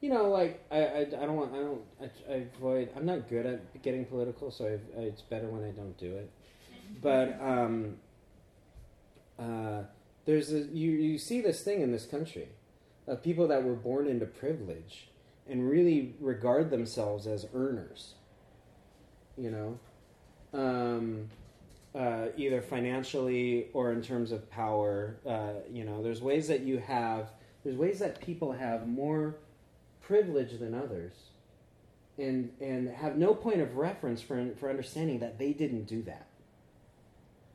[0.02, 3.28] You know, like I, I, I don't want I don't I, I avoid I'm not
[3.30, 6.32] good at getting political, so I, it's better when I don't do it.
[7.02, 7.96] But um,
[9.40, 9.84] uh,
[10.26, 12.50] there's a, you you see this thing in this country
[13.08, 15.08] of people that were born into privilege
[15.50, 18.14] and really regard themselves as earners.
[19.38, 19.80] You know,
[20.54, 21.30] um,
[21.96, 25.18] uh, either financially or in terms of power.
[25.26, 27.30] Uh, you know, there's ways that you have,
[27.64, 29.36] there's ways that people have more
[30.08, 31.12] privilege than others,
[32.18, 36.28] and and have no point of reference for for understanding that they didn't do that.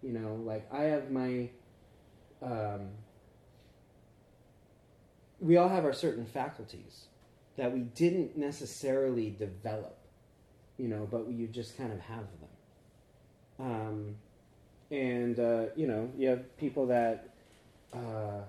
[0.02, 1.48] You know, like I have my.
[2.42, 2.88] Um,
[5.40, 7.06] we all have our certain faculties
[7.56, 9.96] that we didn't necessarily develop,
[10.78, 13.66] you know, but you just kind of have them.
[13.66, 14.14] Um,
[14.90, 17.30] and uh, you know, you have people that
[17.94, 18.42] uh,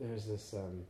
[0.00, 0.54] there's this.
[0.54, 0.84] Um,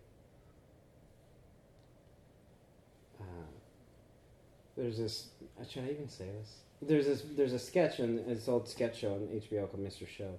[4.77, 5.29] there's this.
[5.69, 6.57] Should I even say this?
[6.83, 7.23] There's this.
[7.37, 10.07] There's a sketch in this old sketch show on HBO called Mr.
[10.07, 10.39] Show,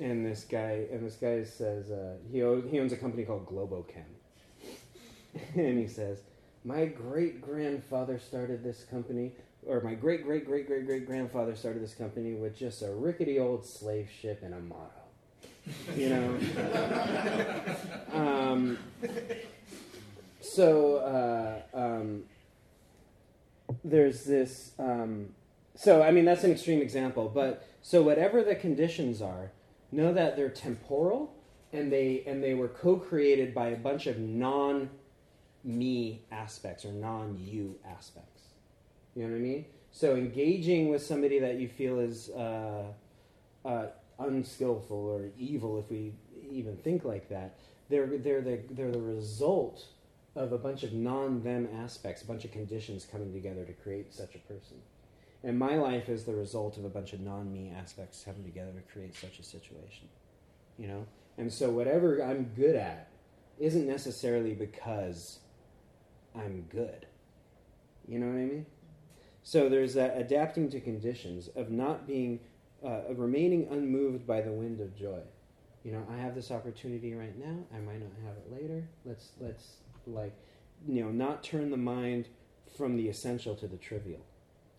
[0.00, 3.46] and this guy and this guy says uh, he owns, he owns a company called
[3.46, 4.04] Globochem,
[5.54, 6.20] and he says,
[6.64, 9.32] "My great grandfather started this company
[9.66, 13.38] or my great great great great great grandfather started this company with just a rickety
[13.38, 14.90] old slave ship and a motto.
[15.96, 16.38] You know.
[18.12, 18.78] um,
[20.40, 22.24] so uh, um,
[23.84, 24.72] there's this.
[24.78, 25.28] Um,
[25.76, 29.52] so I mean that's an extreme example, but so whatever the conditions are,
[29.92, 31.34] know that they're temporal
[31.72, 34.88] and they and they were co-created by a bunch of non
[35.62, 38.42] me aspects or non you aspects.
[39.14, 39.64] You know what I mean?
[39.92, 42.86] So engaging with somebody that you feel is uh,
[43.64, 43.86] uh,
[44.18, 46.12] unskillful or evil, if we
[46.50, 47.56] even think like that,
[47.88, 49.86] they're they're the they're the result
[50.36, 54.34] of a bunch of non-them aspects, a bunch of conditions coming together to create such
[54.34, 54.78] a person.
[55.42, 58.92] And my life is the result of a bunch of non-me aspects coming together to
[58.92, 60.08] create such a situation.
[60.78, 61.06] You know?
[61.38, 63.10] And so whatever I'm good at
[63.58, 65.40] isn't necessarily because
[66.34, 67.06] I'm good.
[68.08, 68.66] You know what I mean?
[69.42, 72.40] So there's that adapting to conditions of not being,
[72.82, 75.20] uh, of remaining unmoved by the wind of joy.
[75.84, 77.58] You know, I have this opportunity right now.
[77.74, 78.88] I might not have it later.
[79.04, 80.34] Let's let's like,
[80.86, 82.28] you know, not turn the mind
[82.76, 84.24] from the essential to the trivial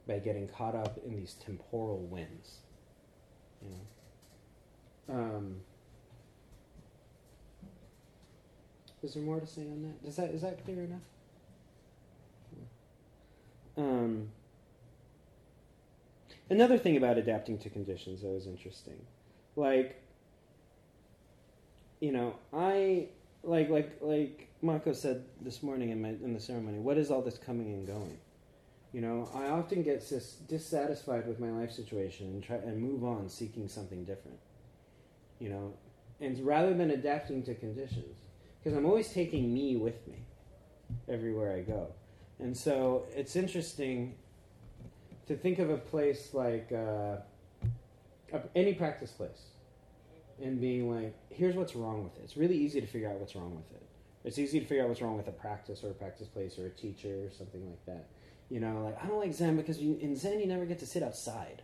[0.08, 2.60] by getting caught up in these temporal winds.
[3.62, 5.16] You know.
[5.16, 5.62] Um,
[9.04, 10.08] is there more to say on that?
[10.08, 11.02] Is that is that clear enough?
[13.78, 14.30] Um,
[16.50, 19.02] Another thing about adapting to conditions that was interesting,
[19.56, 20.00] like,
[22.00, 23.08] you know, I
[23.44, 26.80] like like like Mako said this morning in my in the ceremony.
[26.80, 28.18] What is all this coming and going?
[28.92, 33.04] You know, I often get dis- dissatisfied with my life situation and try and move
[33.04, 34.40] on, seeking something different.
[35.40, 35.74] You know,
[36.20, 38.18] and rather than adapting to conditions,
[38.64, 40.18] because I'm always taking me with me
[41.08, 41.88] everywhere I go,
[42.40, 44.16] and so it's interesting
[45.28, 47.18] to think of a place like uh,
[48.56, 49.50] any practice place,
[50.42, 52.22] and being like, here's what's wrong with it.
[52.24, 53.85] It's really easy to figure out what's wrong with it.
[54.26, 56.66] It's easy to figure out what's wrong with a practice or a practice place or
[56.66, 58.08] a teacher or something like that.
[58.50, 60.86] You know, like I don't like Zen because you, in Zen you never get to
[60.86, 61.62] sit outside.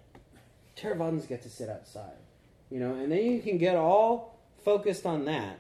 [0.78, 2.18] Theravadins get to sit outside.
[2.70, 5.59] You know, and then you can get all focused on that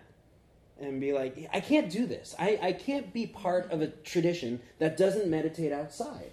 [0.79, 2.35] and be like, I can't do this.
[2.39, 6.31] I, I can't be part of a tradition that doesn't meditate outside.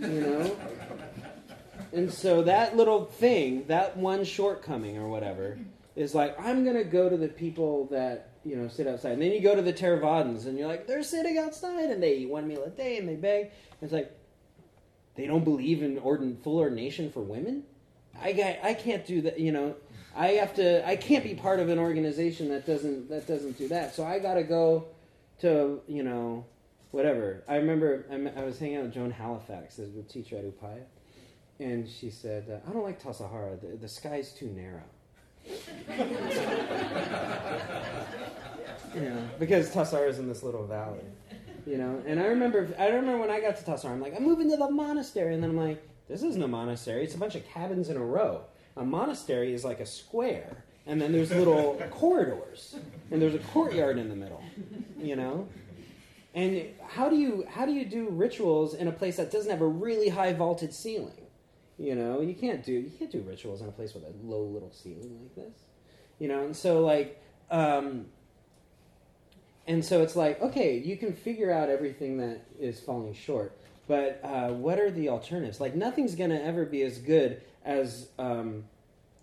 [0.00, 0.56] You know?
[1.92, 5.58] And so that little thing, that one shortcoming or whatever,
[5.96, 9.12] is like, I'm going to go to the people that, you know, sit outside.
[9.12, 12.16] And then you go to the Theravadins and you're like, they're sitting outside and they
[12.16, 13.44] eat one meal a day and they beg.
[13.44, 14.12] And it's like,
[15.14, 17.62] they don't believe in ordin- full ordination for women?
[18.20, 19.76] I, I can't do that, you know.
[20.16, 20.86] I have to.
[20.86, 23.94] I can't be part of an organization that doesn't that doesn't do that.
[23.94, 24.86] So I got to go
[25.40, 26.46] to you know
[26.92, 27.42] whatever.
[27.48, 30.82] I remember I, I was hanging out with Joan Halifax, the teacher at Upaya,
[31.58, 33.60] and she said, uh, "I don't like Tassajara.
[33.60, 34.84] The, the sky's too narrow."
[38.94, 41.00] you know, because Tassajara is in this little valley.
[41.66, 44.24] You know, and I remember I remember when I got to Tassajara, I'm like, I'm
[44.24, 47.04] moving to the monastery, and then I'm like, this isn't a monastery.
[47.04, 48.42] It's a bunch of cabins in a row
[48.76, 52.76] a monastery is like a square, and then there's little corridors,
[53.10, 54.42] and there's a courtyard in the middle,
[55.00, 55.48] you know.
[56.34, 59.60] And how do you how do you do rituals in a place that doesn't have
[59.60, 61.23] a really high vaulted ceiling?
[61.78, 64.42] You know, you can't do you can't do rituals in a place with a low
[64.44, 65.62] little ceiling like this.
[66.18, 67.20] You know, and so like
[67.50, 68.06] um,
[69.66, 73.56] and so it's like okay, you can figure out everything that is falling short,
[73.88, 75.60] but uh, what are the alternatives?
[75.60, 78.64] Like nothing's going to ever be as good as um,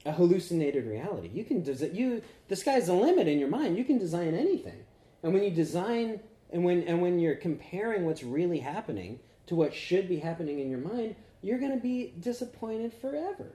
[0.05, 1.29] a hallucinated reality.
[1.33, 3.77] You can desi- you the sky's the limit in your mind.
[3.77, 4.83] You can design anything,
[5.23, 6.19] and when you design
[6.51, 10.69] and when and when you're comparing what's really happening to what should be happening in
[10.69, 13.51] your mind, you're going to be disappointed forever.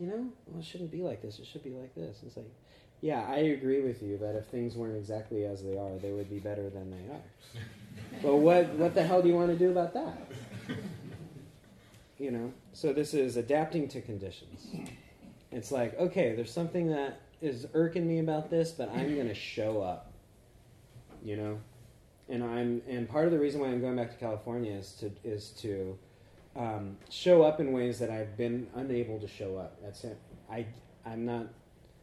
[0.00, 1.38] You know, well, it shouldn't be like this.
[1.38, 2.18] It should be like this.
[2.26, 2.50] It's like,
[3.00, 6.28] yeah, I agree with you that if things weren't exactly as they are, they would
[6.28, 7.62] be better than they are.
[8.22, 10.18] but what what the hell do you want to do about that?
[12.18, 14.66] You know, so this is adapting to conditions.
[15.50, 19.34] It's like, okay, there's something that is irking me about this, but I'm going to
[19.34, 20.12] show up.
[21.24, 21.58] You know,
[22.32, 25.12] and I'm and part of the reason why I'm going back to California is to
[25.22, 25.96] is to
[26.56, 29.76] um, show up in ways that I've been unable to show up.
[29.82, 30.18] That's it.
[30.50, 30.66] I
[31.04, 31.46] I'm not.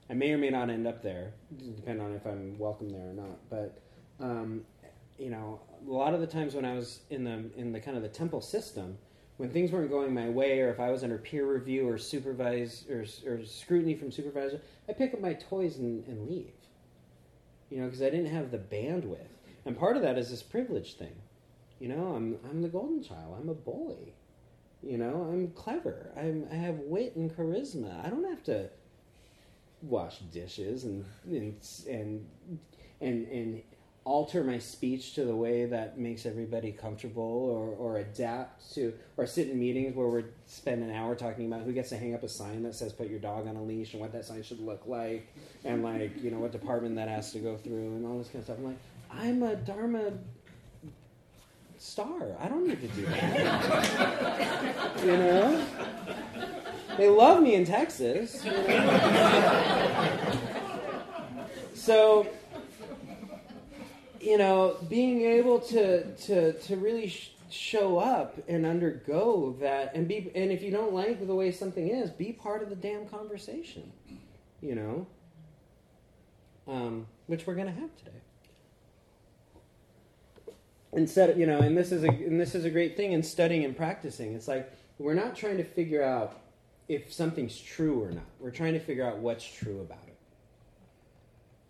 [0.09, 1.33] I may or may not end up there,
[1.75, 3.37] depending on if I'm welcome there or not.
[3.49, 3.79] But
[4.19, 4.61] um,
[5.17, 7.97] you know, a lot of the times when I was in the in the kind
[7.97, 8.99] of the temple system,
[9.37, 12.85] when things weren't going my way, or if I was under peer review or supervise
[12.89, 16.51] or, or scrutiny from supervisor, I pick up my toys and, and leave.
[17.71, 19.27] You know, because I didn't have the bandwidth,
[19.69, 21.13] and part of that is this privilege thing.
[21.79, 23.37] You know, I'm I'm the golden child.
[23.39, 24.15] I'm a bully.
[24.81, 26.11] You know, I'm clever.
[26.17, 28.03] I'm, I have wit and charisma.
[28.03, 28.67] I don't have to
[29.83, 31.55] wash dishes and and
[31.87, 32.25] and
[32.99, 33.61] and, and
[34.09, 39.27] alter my speech to the way that makes everybody comfortable or, or adapt to or
[39.27, 42.23] sit in meetings where we're spend an hour talking about who gets to hang up
[42.23, 44.59] a sign that says put your dog on a leash and what that sign should
[44.59, 45.27] look like
[45.63, 48.39] and like you know what department that has to go through and all this kind
[48.39, 48.57] of stuff.
[48.57, 48.77] I'm like
[49.11, 50.11] i'm a dharma
[51.77, 52.35] star.
[52.39, 54.95] I don't need to do that.
[55.05, 55.65] You know?
[56.97, 58.43] They love me in texas.
[58.43, 60.39] You know?
[61.75, 62.27] so
[64.21, 70.07] you know, being able to to to really sh- show up and undergo that, and
[70.07, 73.07] be, and if you don't like the way something is, be part of the damn
[73.07, 73.91] conversation,
[74.61, 75.07] you know,
[76.67, 78.11] um, which we're to have today.
[80.91, 83.63] Instead, you know, and this is a and this is a great thing in studying
[83.63, 84.33] and practicing.
[84.33, 86.39] It's like we're not trying to figure out
[86.87, 88.25] if something's true or not.
[88.39, 90.08] We're trying to figure out what's true about it.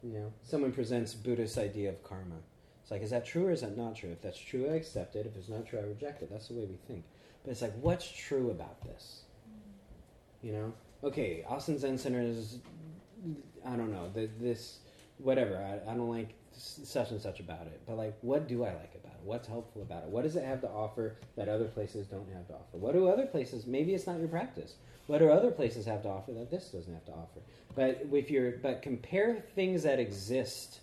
[0.04, 2.36] You know, someone presents Buddhist idea of karma.
[2.82, 4.10] It's like, is that true or is that not true?
[4.12, 5.26] If that's true, I accept it.
[5.26, 6.30] If it's not true, I reject it.
[6.32, 7.04] That's the way we think.
[7.44, 9.24] But it's like, what's true about this?
[10.42, 10.74] You know,
[11.04, 12.60] okay, Austin Zen Center is,
[13.66, 14.80] I don't know, this,
[15.18, 15.58] whatever.
[15.58, 17.82] I, I don't like such and such about it.
[17.86, 19.22] But like, what do I like about it?
[19.24, 20.10] What's helpful about it?
[20.10, 22.78] What does it have to offer that other places don't have to offer?
[22.78, 23.68] What do other places?
[23.68, 24.76] Maybe it's not your practice.
[25.08, 27.42] What do other places have to offer that this doesn't have to offer?
[27.76, 30.80] But if you're, but compare things that exist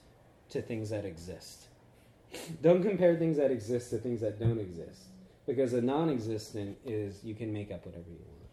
[0.50, 1.66] to things that exist.
[2.62, 5.02] don't compare things that exist to things that don't exist,
[5.46, 8.50] because a non-existent is you can make up whatever you want.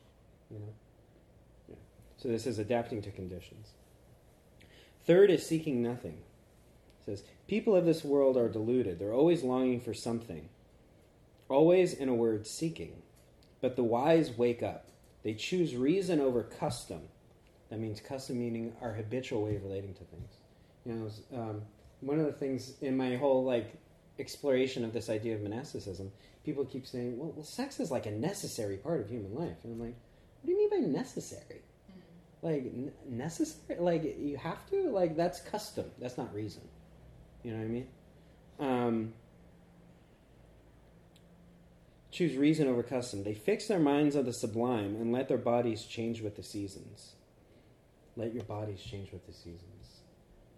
[0.51, 0.73] You know.
[1.69, 1.75] Yeah.
[2.17, 3.69] So this is adapting to conditions.
[5.05, 6.19] Third is seeking nothing.
[6.99, 8.99] It says people of this world are deluded.
[8.99, 10.49] They're always longing for something.
[11.49, 13.01] Always, in a word, seeking.
[13.61, 14.87] But the wise wake up.
[15.23, 17.01] They choose reason over custom,
[17.69, 20.37] That means custom meaning our habitual way of relating to things.
[20.85, 21.61] You know, um,
[22.01, 23.73] one of the things in my whole like
[24.19, 26.11] exploration of this idea of monasticism,
[26.45, 29.73] people keep saying, "Well, well sex is like a necessary part of human life," and
[29.73, 29.95] I'm like,
[30.41, 31.61] "What do you mean by necessary?
[31.89, 32.47] Mm-hmm.
[32.47, 33.79] Like n- necessary?
[33.79, 34.89] Like you have to?
[34.89, 35.85] Like that's custom.
[35.99, 36.61] That's not reason.
[37.43, 37.87] You know what I mean?"
[38.59, 39.13] Um,
[42.11, 43.23] choose reason over custom.
[43.23, 47.13] They fix their minds on the sublime and let their bodies change with the seasons.
[48.15, 50.01] Let your bodies change with the seasons.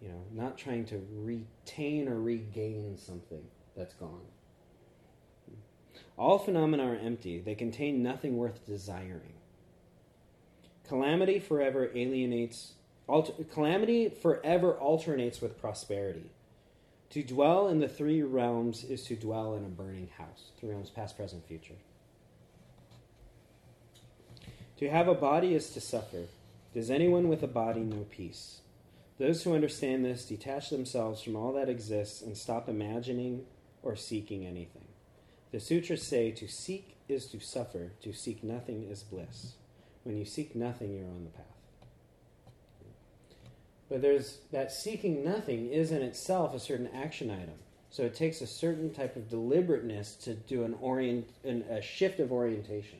[0.01, 3.43] You know, not trying to retain or regain something
[3.75, 4.25] that's gone.
[6.17, 9.33] All phenomena are empty, they contain nothing worth desiring.
[10.87, 12.73] Calamity forever alienates,
[13.07, 16.29] alter, calamity forever alternates with prosperity.
[17.11, 20.51] To dwell in the three realms is to dwell in a burning house.
[20.59, 21.75] Three realms, past, present, future.
[24.77, 26.25] To have a body is to suffer.
[26.75, 28.59] Does anyone with a body know peace?
[29.17, 33.45] Those who understand this detach themselves from all that exists and stop imagining
[33.81, 34.89] or seeking anything.
[35.53, 39.53] The sutras say to seek is to suffer, to seek nothing is bliss.
[40.03, 41.45] When you seek nothing, you're on the path.
[43.87, 47.55] But there's that seeking nothing is in itself a certain action item.
[47.89, 52.19] So it takes a certain type of deliberateness to do an orient, an, a shift
[52.19, 52.99] of orientation.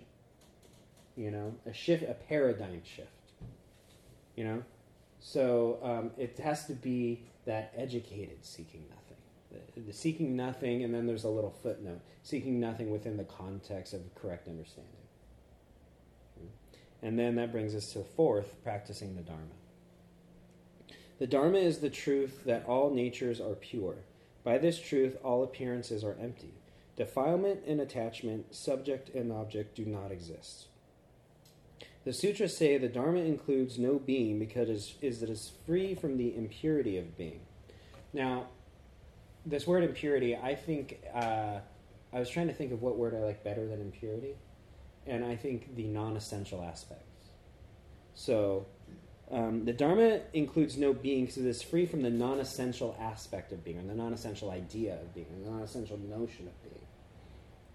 [1.17, 3.09] You know, a shift, a paradigm shift.
[4.35, 4.63] You know,
[5.19, 9.17] so um, it has to be that educated seeking nothing,
[9.75, 13.93] the, the seeking nothing, and then there's a little footnote: seeking nothing within the context
[13.93, 14.91] of correct understanding.
[17.01, 19.43] And then that brings us to fourth, practicing the Dharma.
[21.19, 23.97] The Dharma is the truth that all natures are pure.
[24.43, 26.55] By this truth, all appearances are empty.
[26.95, 30.65] Defilement and attachment, subject and object, do not exist.
[32.05, 36.17] The sutras say the Dharma includes no being because it is, it is free from
[36.17, 37.39] the impurity of being.
[38.13, 38.45] Now,
[39.43, 41.59] this word impurity, I think, uh,
[42.13, 44.35] I was trying to think of what word I like better than impurity,
[45.07, 47.29] and I think the non essential aspects.
[48.13, 48.67] So,
[49.31, 53.51] um, the Dharma includes no being because it is free from the non essential aspect
[53.51, 56.63] of being, or the non essential idea of being, or the non essential notion of
[56.63, 56.85] being.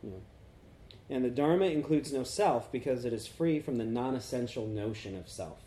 [0.05, 0.23] You know.
[1.11, 5.19] And the Dharma includes no self because it is free from the non essential notion
[5.19, 5.59] of self.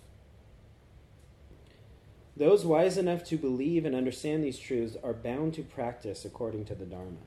[2.36, 6.76] Those wise enough to believe and understand these truths are bound to practice according to
[6.76, 7.20] the Dharma.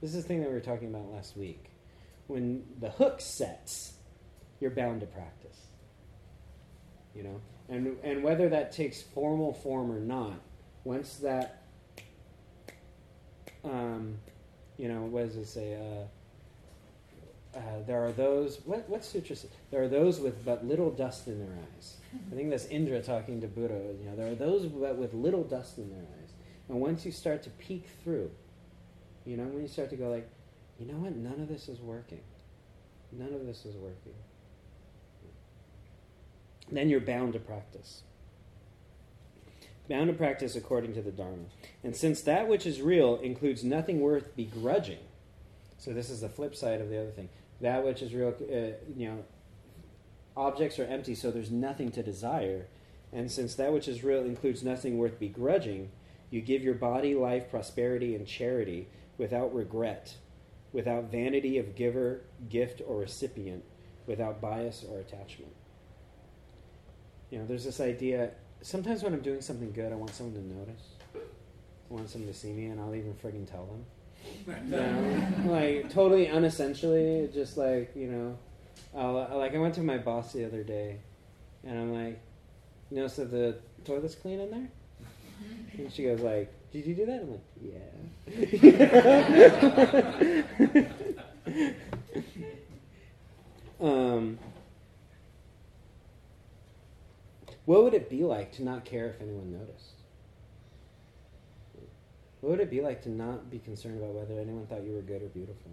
[0.00, 1.70] This is the thing that we were talking about last week.
[2.26, 3.94] When the hook sets,
[4.60, 5.58] you're bound to practice.
[7.14, 7.40] You know?
[7.70, 10.38] And, and whether that takes formal form or not,
[10.84, 11.62] once that,
[13.64, 14.18] um,
[14.76, 15.74] you know, what does it say?
[15.74, 16.04] Uh,
[17.56, 19.36] uh, there are those, what, what's sutra
[19.70, 21.96] There are those with but little dust in their eyes.
[22.30, 23.80] I think that's Indra talking to Buddha.
[24.00, 26.30] You know, there are those but with little dust in their eyes.
[26.68, 28.30] And once you start to peek through,
[29.24, 30.28] you know, when you start to go like,
[30.78, 32.20] you know what, none of this is working.
[33.12, 34.14] None of this is working
[36.70, 38.02] then you're bound to practice.
[39.88, 41.44] Bound to practice according to the Dharma.
[41.82, 44.98] And since that which is real includes nothing worth begrudging,
[45.78, 47.28] so this is the flip side of the other thing.
[47.64, 49.24] That which is real, uh, you know,
[50.36, 52.66] objects are empty, so there's nothing to desire.
[53.10, 55.90] And since that which is real includes nothing worth begrudging,
[56.28, 60.14] you give your body, life, prosperity, and charity without regret,
[60.74, 63.64] without vanity of giver, gift, or recipient,
[64.06, 65.54] without bias or attachment.
[67.30, 68.32] You know, there's this idea.
[68.60, 70.82] Sometimes when I'm doing something good, I want someone to notice.
[71.14, 73.86] I want someone to see me, and I'll even friggin' tell them.
[74.64, 78.38] Know, like totally unessentially, just like you know,
[78.96, 80.98] I'll, like I went to my boss the other day,
[81.64, 82.20] and I'm like,
[82.90, 84.68] you notice that the toilet's clean in there?
[85.78, 87.80] And she goes like, "Did you do that?" I'm like, "Yeah."
[93.80, 94.38] um,
[97.66, 99.93] What would it be like to not care if anyone noticed?
[102.44, 105.00] What would it be like to not be concerned about whether anyone thought you were
[105.00, 105.70] good or beautiful?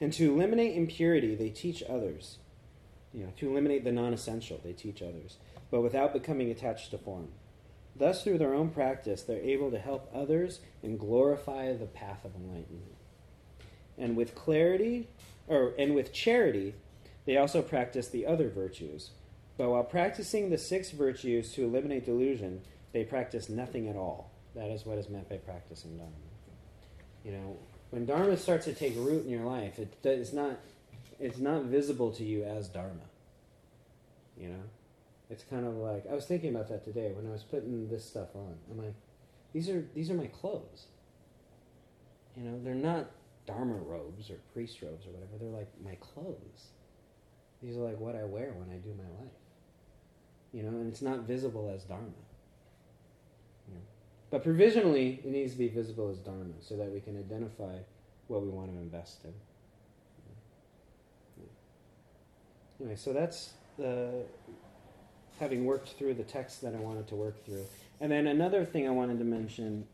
[0.00, 2.38] And to eliminate impurity, they teach others.
[3.14, 5.36] You know, to eliminate the non essential, they teach others,
[5.70, 7.28] but without becoming attached to form.
[7.94, 12.34] Thus, through their own practice, they're able to help others and glorify the path of
[12.34, 12.96] enlightenment.
[13.96, 15.06] And with clarity,
[15.46, 16.74] or and with charity,
[17.24, 19.12] they also practice the other virtues.
[19.56, 22.62] But while practicing the six virtues to eliminate delusion,
[22.96, 24.30] they practice nothing at all.
[24.54, 26.14] That is what is meant by practicing Dharma.
[27.26, 27.58] You know,
[27.90, 30.56] when Dharma starts to take root in your life, it, it's not
[31.20, 33.06] it's not visible to you as Dharma.
[34.40, 34.62] You know,
[35.28, 38.02] it's kind of like I was thinking about that today when I was putting this
[38.02, 38.54] stuff on.
[38.70, 38.94] I'm like,
[39.52, 40.86] these are these are my clothes.
[42.34, 43.10] You know, they're not
[43.46, 45.32] dharma robes or priest robes or whatever.
[45.38, 46.68] They're like my clothes.
[47.62, 49.36] These are like what I wear when I do my life.
[50.54, 52.25] You know, and it's not visible as dharma.
[54.30, 57.78] But provisionally, it needs to be visible as dharma so that we can identify
[58.26, 59.32] what we want to invest in.
[62.80, 64.24] Anyway, so that's the
[65.38, 67.64] having worked through the text that I wanted to work through.
[68.00, 69.86] And then another thing I wanted to mention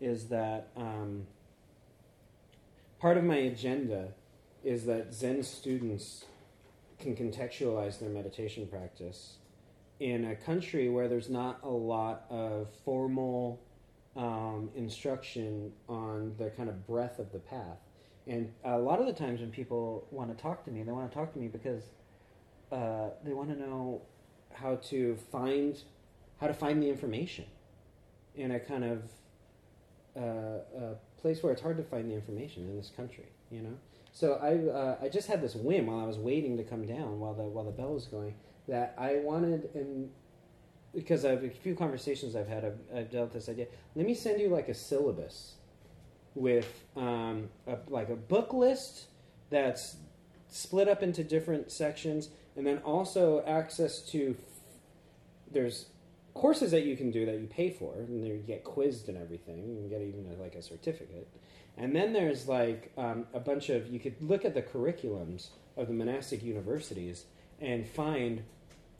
[0.00, 1.26] is that um,
[3.00, 4.08] part of my agenda
[4.62, 6.24] is that Zen students
[6.98, 9.36] can contextualize their meditation practice
[10.04, 13.58] in a country where there's not a lot of formal
[14.14, 17.78] um, instruction on the kind of breadth of the path.
[18.26, 21.10] And a lot of the times when people want to talk to me, they want
[21.10, 21.84] to talk to me because
[22.70, 24.02] uh, they want to know
[24.52, 25.82] how to find
[26.38, 27.46] how to find the information
[28.34, 29.02] in a kind of
[30.18, 33.28] uh, a place where it's hard to find the information in this country.
[33.50, 33.78] You know,
[34.14, 37.20] so I uh, I just had this whim while I was waiting to come down
[37.20, 38.34] while the while the bell was going
[38.66, 40.10] that I wanted and
[40.94, 43.66] because I've a few conversations I've had I've, I've dealt with this idea.
[43.94, 45.56] Let me send you like a syllabus
[46.34, 49.06] with um, a, like a book list
[49.50, 49.96] that's
[50.48, 54.36] split up into different sections, and then also access to
[55.50, 55.86] there's
[56.32, 59.58] courses that you can do that you pay for, and you get quizzed and everything.
[59.58, 61.28] And get even like a certificate.
[61.76, 65.88] And then there's like um, a bunch of you could look at the curriculums of
[65.88, 67.24] the monastic universities
[67.60, 68.44] and find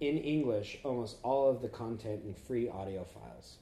[0.01, 3.57] in English almost all of the content in free audio files.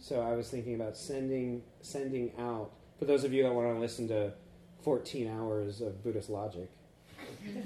[0.00, 3.80] So I was thinking about sending sending out for those of you that want to
[3.80, 4.32] listen to
[4.82, 6.70] 14 hours of Buddhist logic.
[7.44, 7.62] you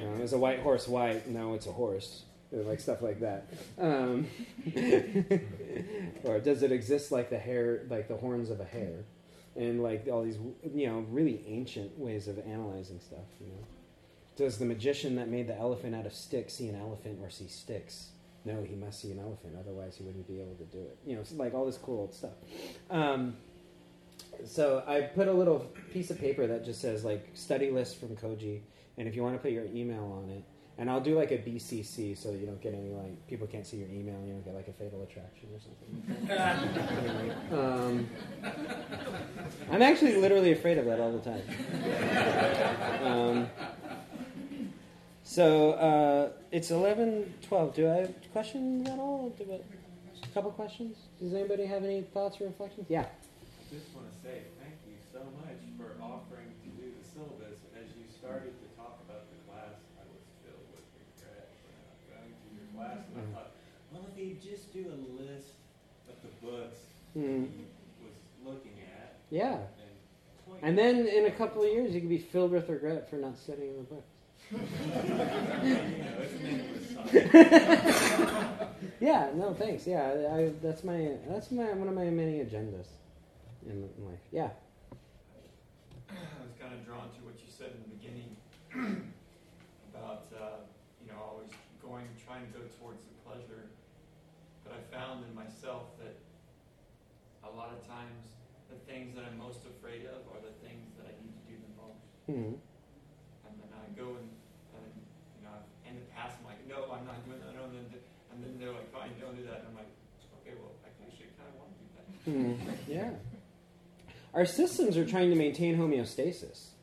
[0.00, 1.28] know, a white horse white?
[1.28, 2.24] No, it's a horse.
[2.52, 3.48] Like stuff like that.
[3.78, 4.26] Um,
[6.24, 9.04] or does it exist like the hair, like the horns of a hare?
[9.56, 10.38] And like all these,
[10.74, 13.66] you know, really ancient ways of analyzing stuff, you know.
[14.36, 17.48] Does the magician that made the elephant out of sticks see an elephant or see
[17.48, 18.10] sticks?
[18.44, 20.96] No, he must see an elephant, otherwise he wouldn't be able to do it.
[21.04, 22.32] You know, like all this cool old stuff.
[22.90, 23.36] Um,
[24.46, 25.58] so I put a little
[25.92, 28.60] piece of paper that just says like study list from Koji,
[28.96, 30.44] and if you want to put your email on it,
[30.80, 33.66] and I'll do like a BCC so that you don't get any like people can't
[33.66, 35.92] see your email, and you don't get like a fatal attraction or something.
[37.52, 38.08] um,
[39.70, 41.42] I'm actually literally afraid of that all the time.
[43.04, 43.48] Um,
[45.22, 47.74] so uh, it's 11, 12.
[47.74, 49.32] Do I have questions at all?
[49.38, 50.96] Do I, a couple questions?
[51.20, 52.86] Does anybody have any thoughts or reflections?
[52.88, 53.06] Yeah.
[53.06, 53.06] I
[53.70, 57.62] just want to say thank you so much for offering to do the syllabus.
[57.78, 62.69] As you started to talk about the class, I was filled with regret for not
[62.80, 63.04] going to your class.
[63.14, 63.34] And I Mm.
[63.34, 63.50] thought,
[63.92, 65.54] well, if he'd just do a list
[66.08, 66.78] of the books
[67.14, 67.44] Hmm.
[67.44, 67.64] he
[68.02, 68.14] was
[68.44, 69.54] looking at Yeah.
[69.54, 69.64] and
[70.46, 73.16] point And then in a couple of years, you could be filled with regret for
[73.16, 74.04] not studying the book.
[74.52, 76.86] you know, it's meant with
[79.00, 79.86] Yeah, no, thanks.
[79.86, 80.02] Yeah,
[80.32, 82.86] I, I, that's my that's my one of my many agendas
[83.66, 84.20] in, in life.
[84.32, 84.50] Yeah.
[86.10, 88.36] I was kind of drawn to what you said in the beginning
[89.94, 90.69] about uh, you know always
[92.30, 93.66] trying to go towards the pleasure,
[94.62, 96.14] but I found in myself that
[97.42, 98.38] a lot of times
[98.70, 101.58] the things that I'm most afraid of are the things that I need to do
[101.58, 104.30] the most, hmm and then I go and,
[104.78, 104.94] and
[105.34, 107.98] you know in the past I'm like no I'm not doing that no, and then
[107.98, 109.90] and then they're like fine don't do that and I'm like
[110.38, 112.06] okay well I actually kind of want to do that.
[112.30, 112.54] Hmm.
[112.86, 113.10] Yeah.
[114.38, 116.78] Our systems are trying to maintain homeostasis.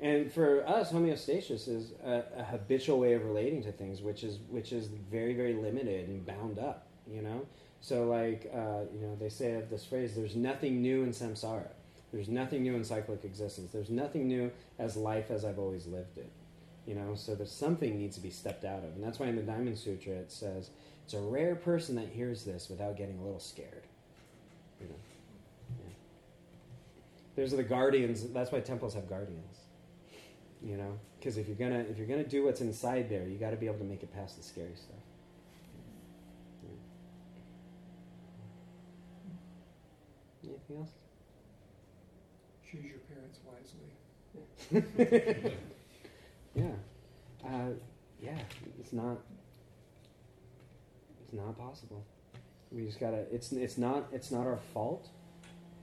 [0.00, 4.38] And for us, homeostasis is a, a habitual way of relating to things, which is
[4.50, 6.86] which is very very limited and bound up.
[7.10, 7.46] You know,
[7.80, 11.68] so like uh, you know they say this phrase: "There's nothing new in samsara.
[12.12, 13.70] There's nothing new in cyclic existence.
[13.72, 16.30] There's nothing new as life as I've always lived it."
[16.86, 19.36] You know, so there's something needs to be stepped out of, and that's why in
[19.36, 20.70] the Diamond Sutra it says
[21.04, 23.84] it's a rare person that hears this without getting a little scared.
[24.80, 24.94] You know,
[25.80, 25.94] yeah.
[27.34, 28.24] There's the guardians.
[28.28, 29.60] That's why temples have guardians.
[30.66, 33.50] You know, because if you're gonna if you're gonna do what's inside there, you got
[33.50, 34.96] to be able to make it past the scary stuff.
[40.42, 40.50] Yeah.
[40.50, 40.90] Anything else?
[42.68, 45.54] Choose your parents wisely.
[46.56, 46.74] yeah,
[47.44, 47.70] uh,
[48.20, 48.38] yeah.
[48.80, 49.18] It's not.
[51.22, 52.04] It's not possible.
[52.72, 53.32] We just gotta.
[53.32, 55.08] It's it's not it's not our fault.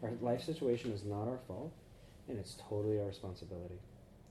[0.01, 1.71] Our life situation is not our fault,
[2.27, 3.79] and it's totally our responsibility.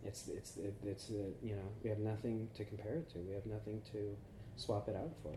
[0.04, 3.18] It's it's it's uh, you know we have nothing to compare it to.
[3.18, 4.16] We have nothing to
[4.56, 5.32] swap it out for.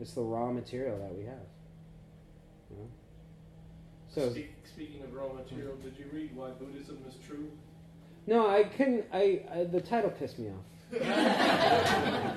[0.00, 1.46] It's the raw material that we have.
[2.70, 2.88] You know?
[4.08, 7.50] So Speak, speaking of raw material, did you read Why Buddhism is True?
[8.26, 9.04] no, I couldn't.
[9.12, 10.64] I, I the title pissed me off.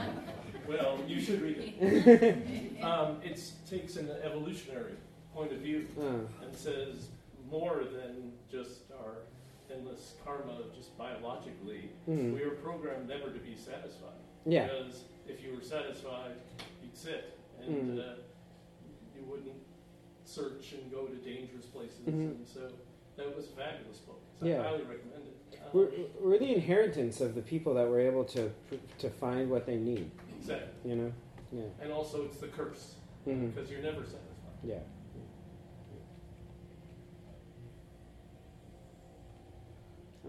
[0.67, 2.37] Well, you should read it.
[2.83, 4.93] Um, it takes an evolutionary
[5.33, 7.07] point of view Uh, and says
[7.49, 9.19] more than just our
[9.75, 11.89] endless karma, just biologically.
[12.07, 14.19] mm, We are programmed never to be satisfied.
[14.45, 14.67] yeah.
[14.67, 16.35] Because if you were satisfied,
[16.81, 17.99] you'd sit and Mm.
[17.99, 18.15] uh,
[19.15, 19.55] you wouldn't
[20.25, 21.99] search and go to dangerous places.
[22.05, 22.35] Mhm.
[22.37, 22.69] And so
[23.15, 24.19] that was a fabulous book.
[24.39, 24.61] So Yeah.
[24.61, 25.59] I highly recommend it.
[25.59, 28.51] Um, We're, we're the inheritance of the people that were able to
[28.99, 30.09] to find what they need.
[30.39, 30.89] exactly.
[30.89, 31.13] You know.
[31.51, 31.63] Yeah.
[31.81, 32.95] And also, it's the curse
[33.25, 34.57] hmm because you're never satisfied.
[34.63, 34.79] Yeah.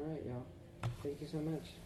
[0.05, 0.91] All right, y'all.
[1.03, 1.84] Thank you so much.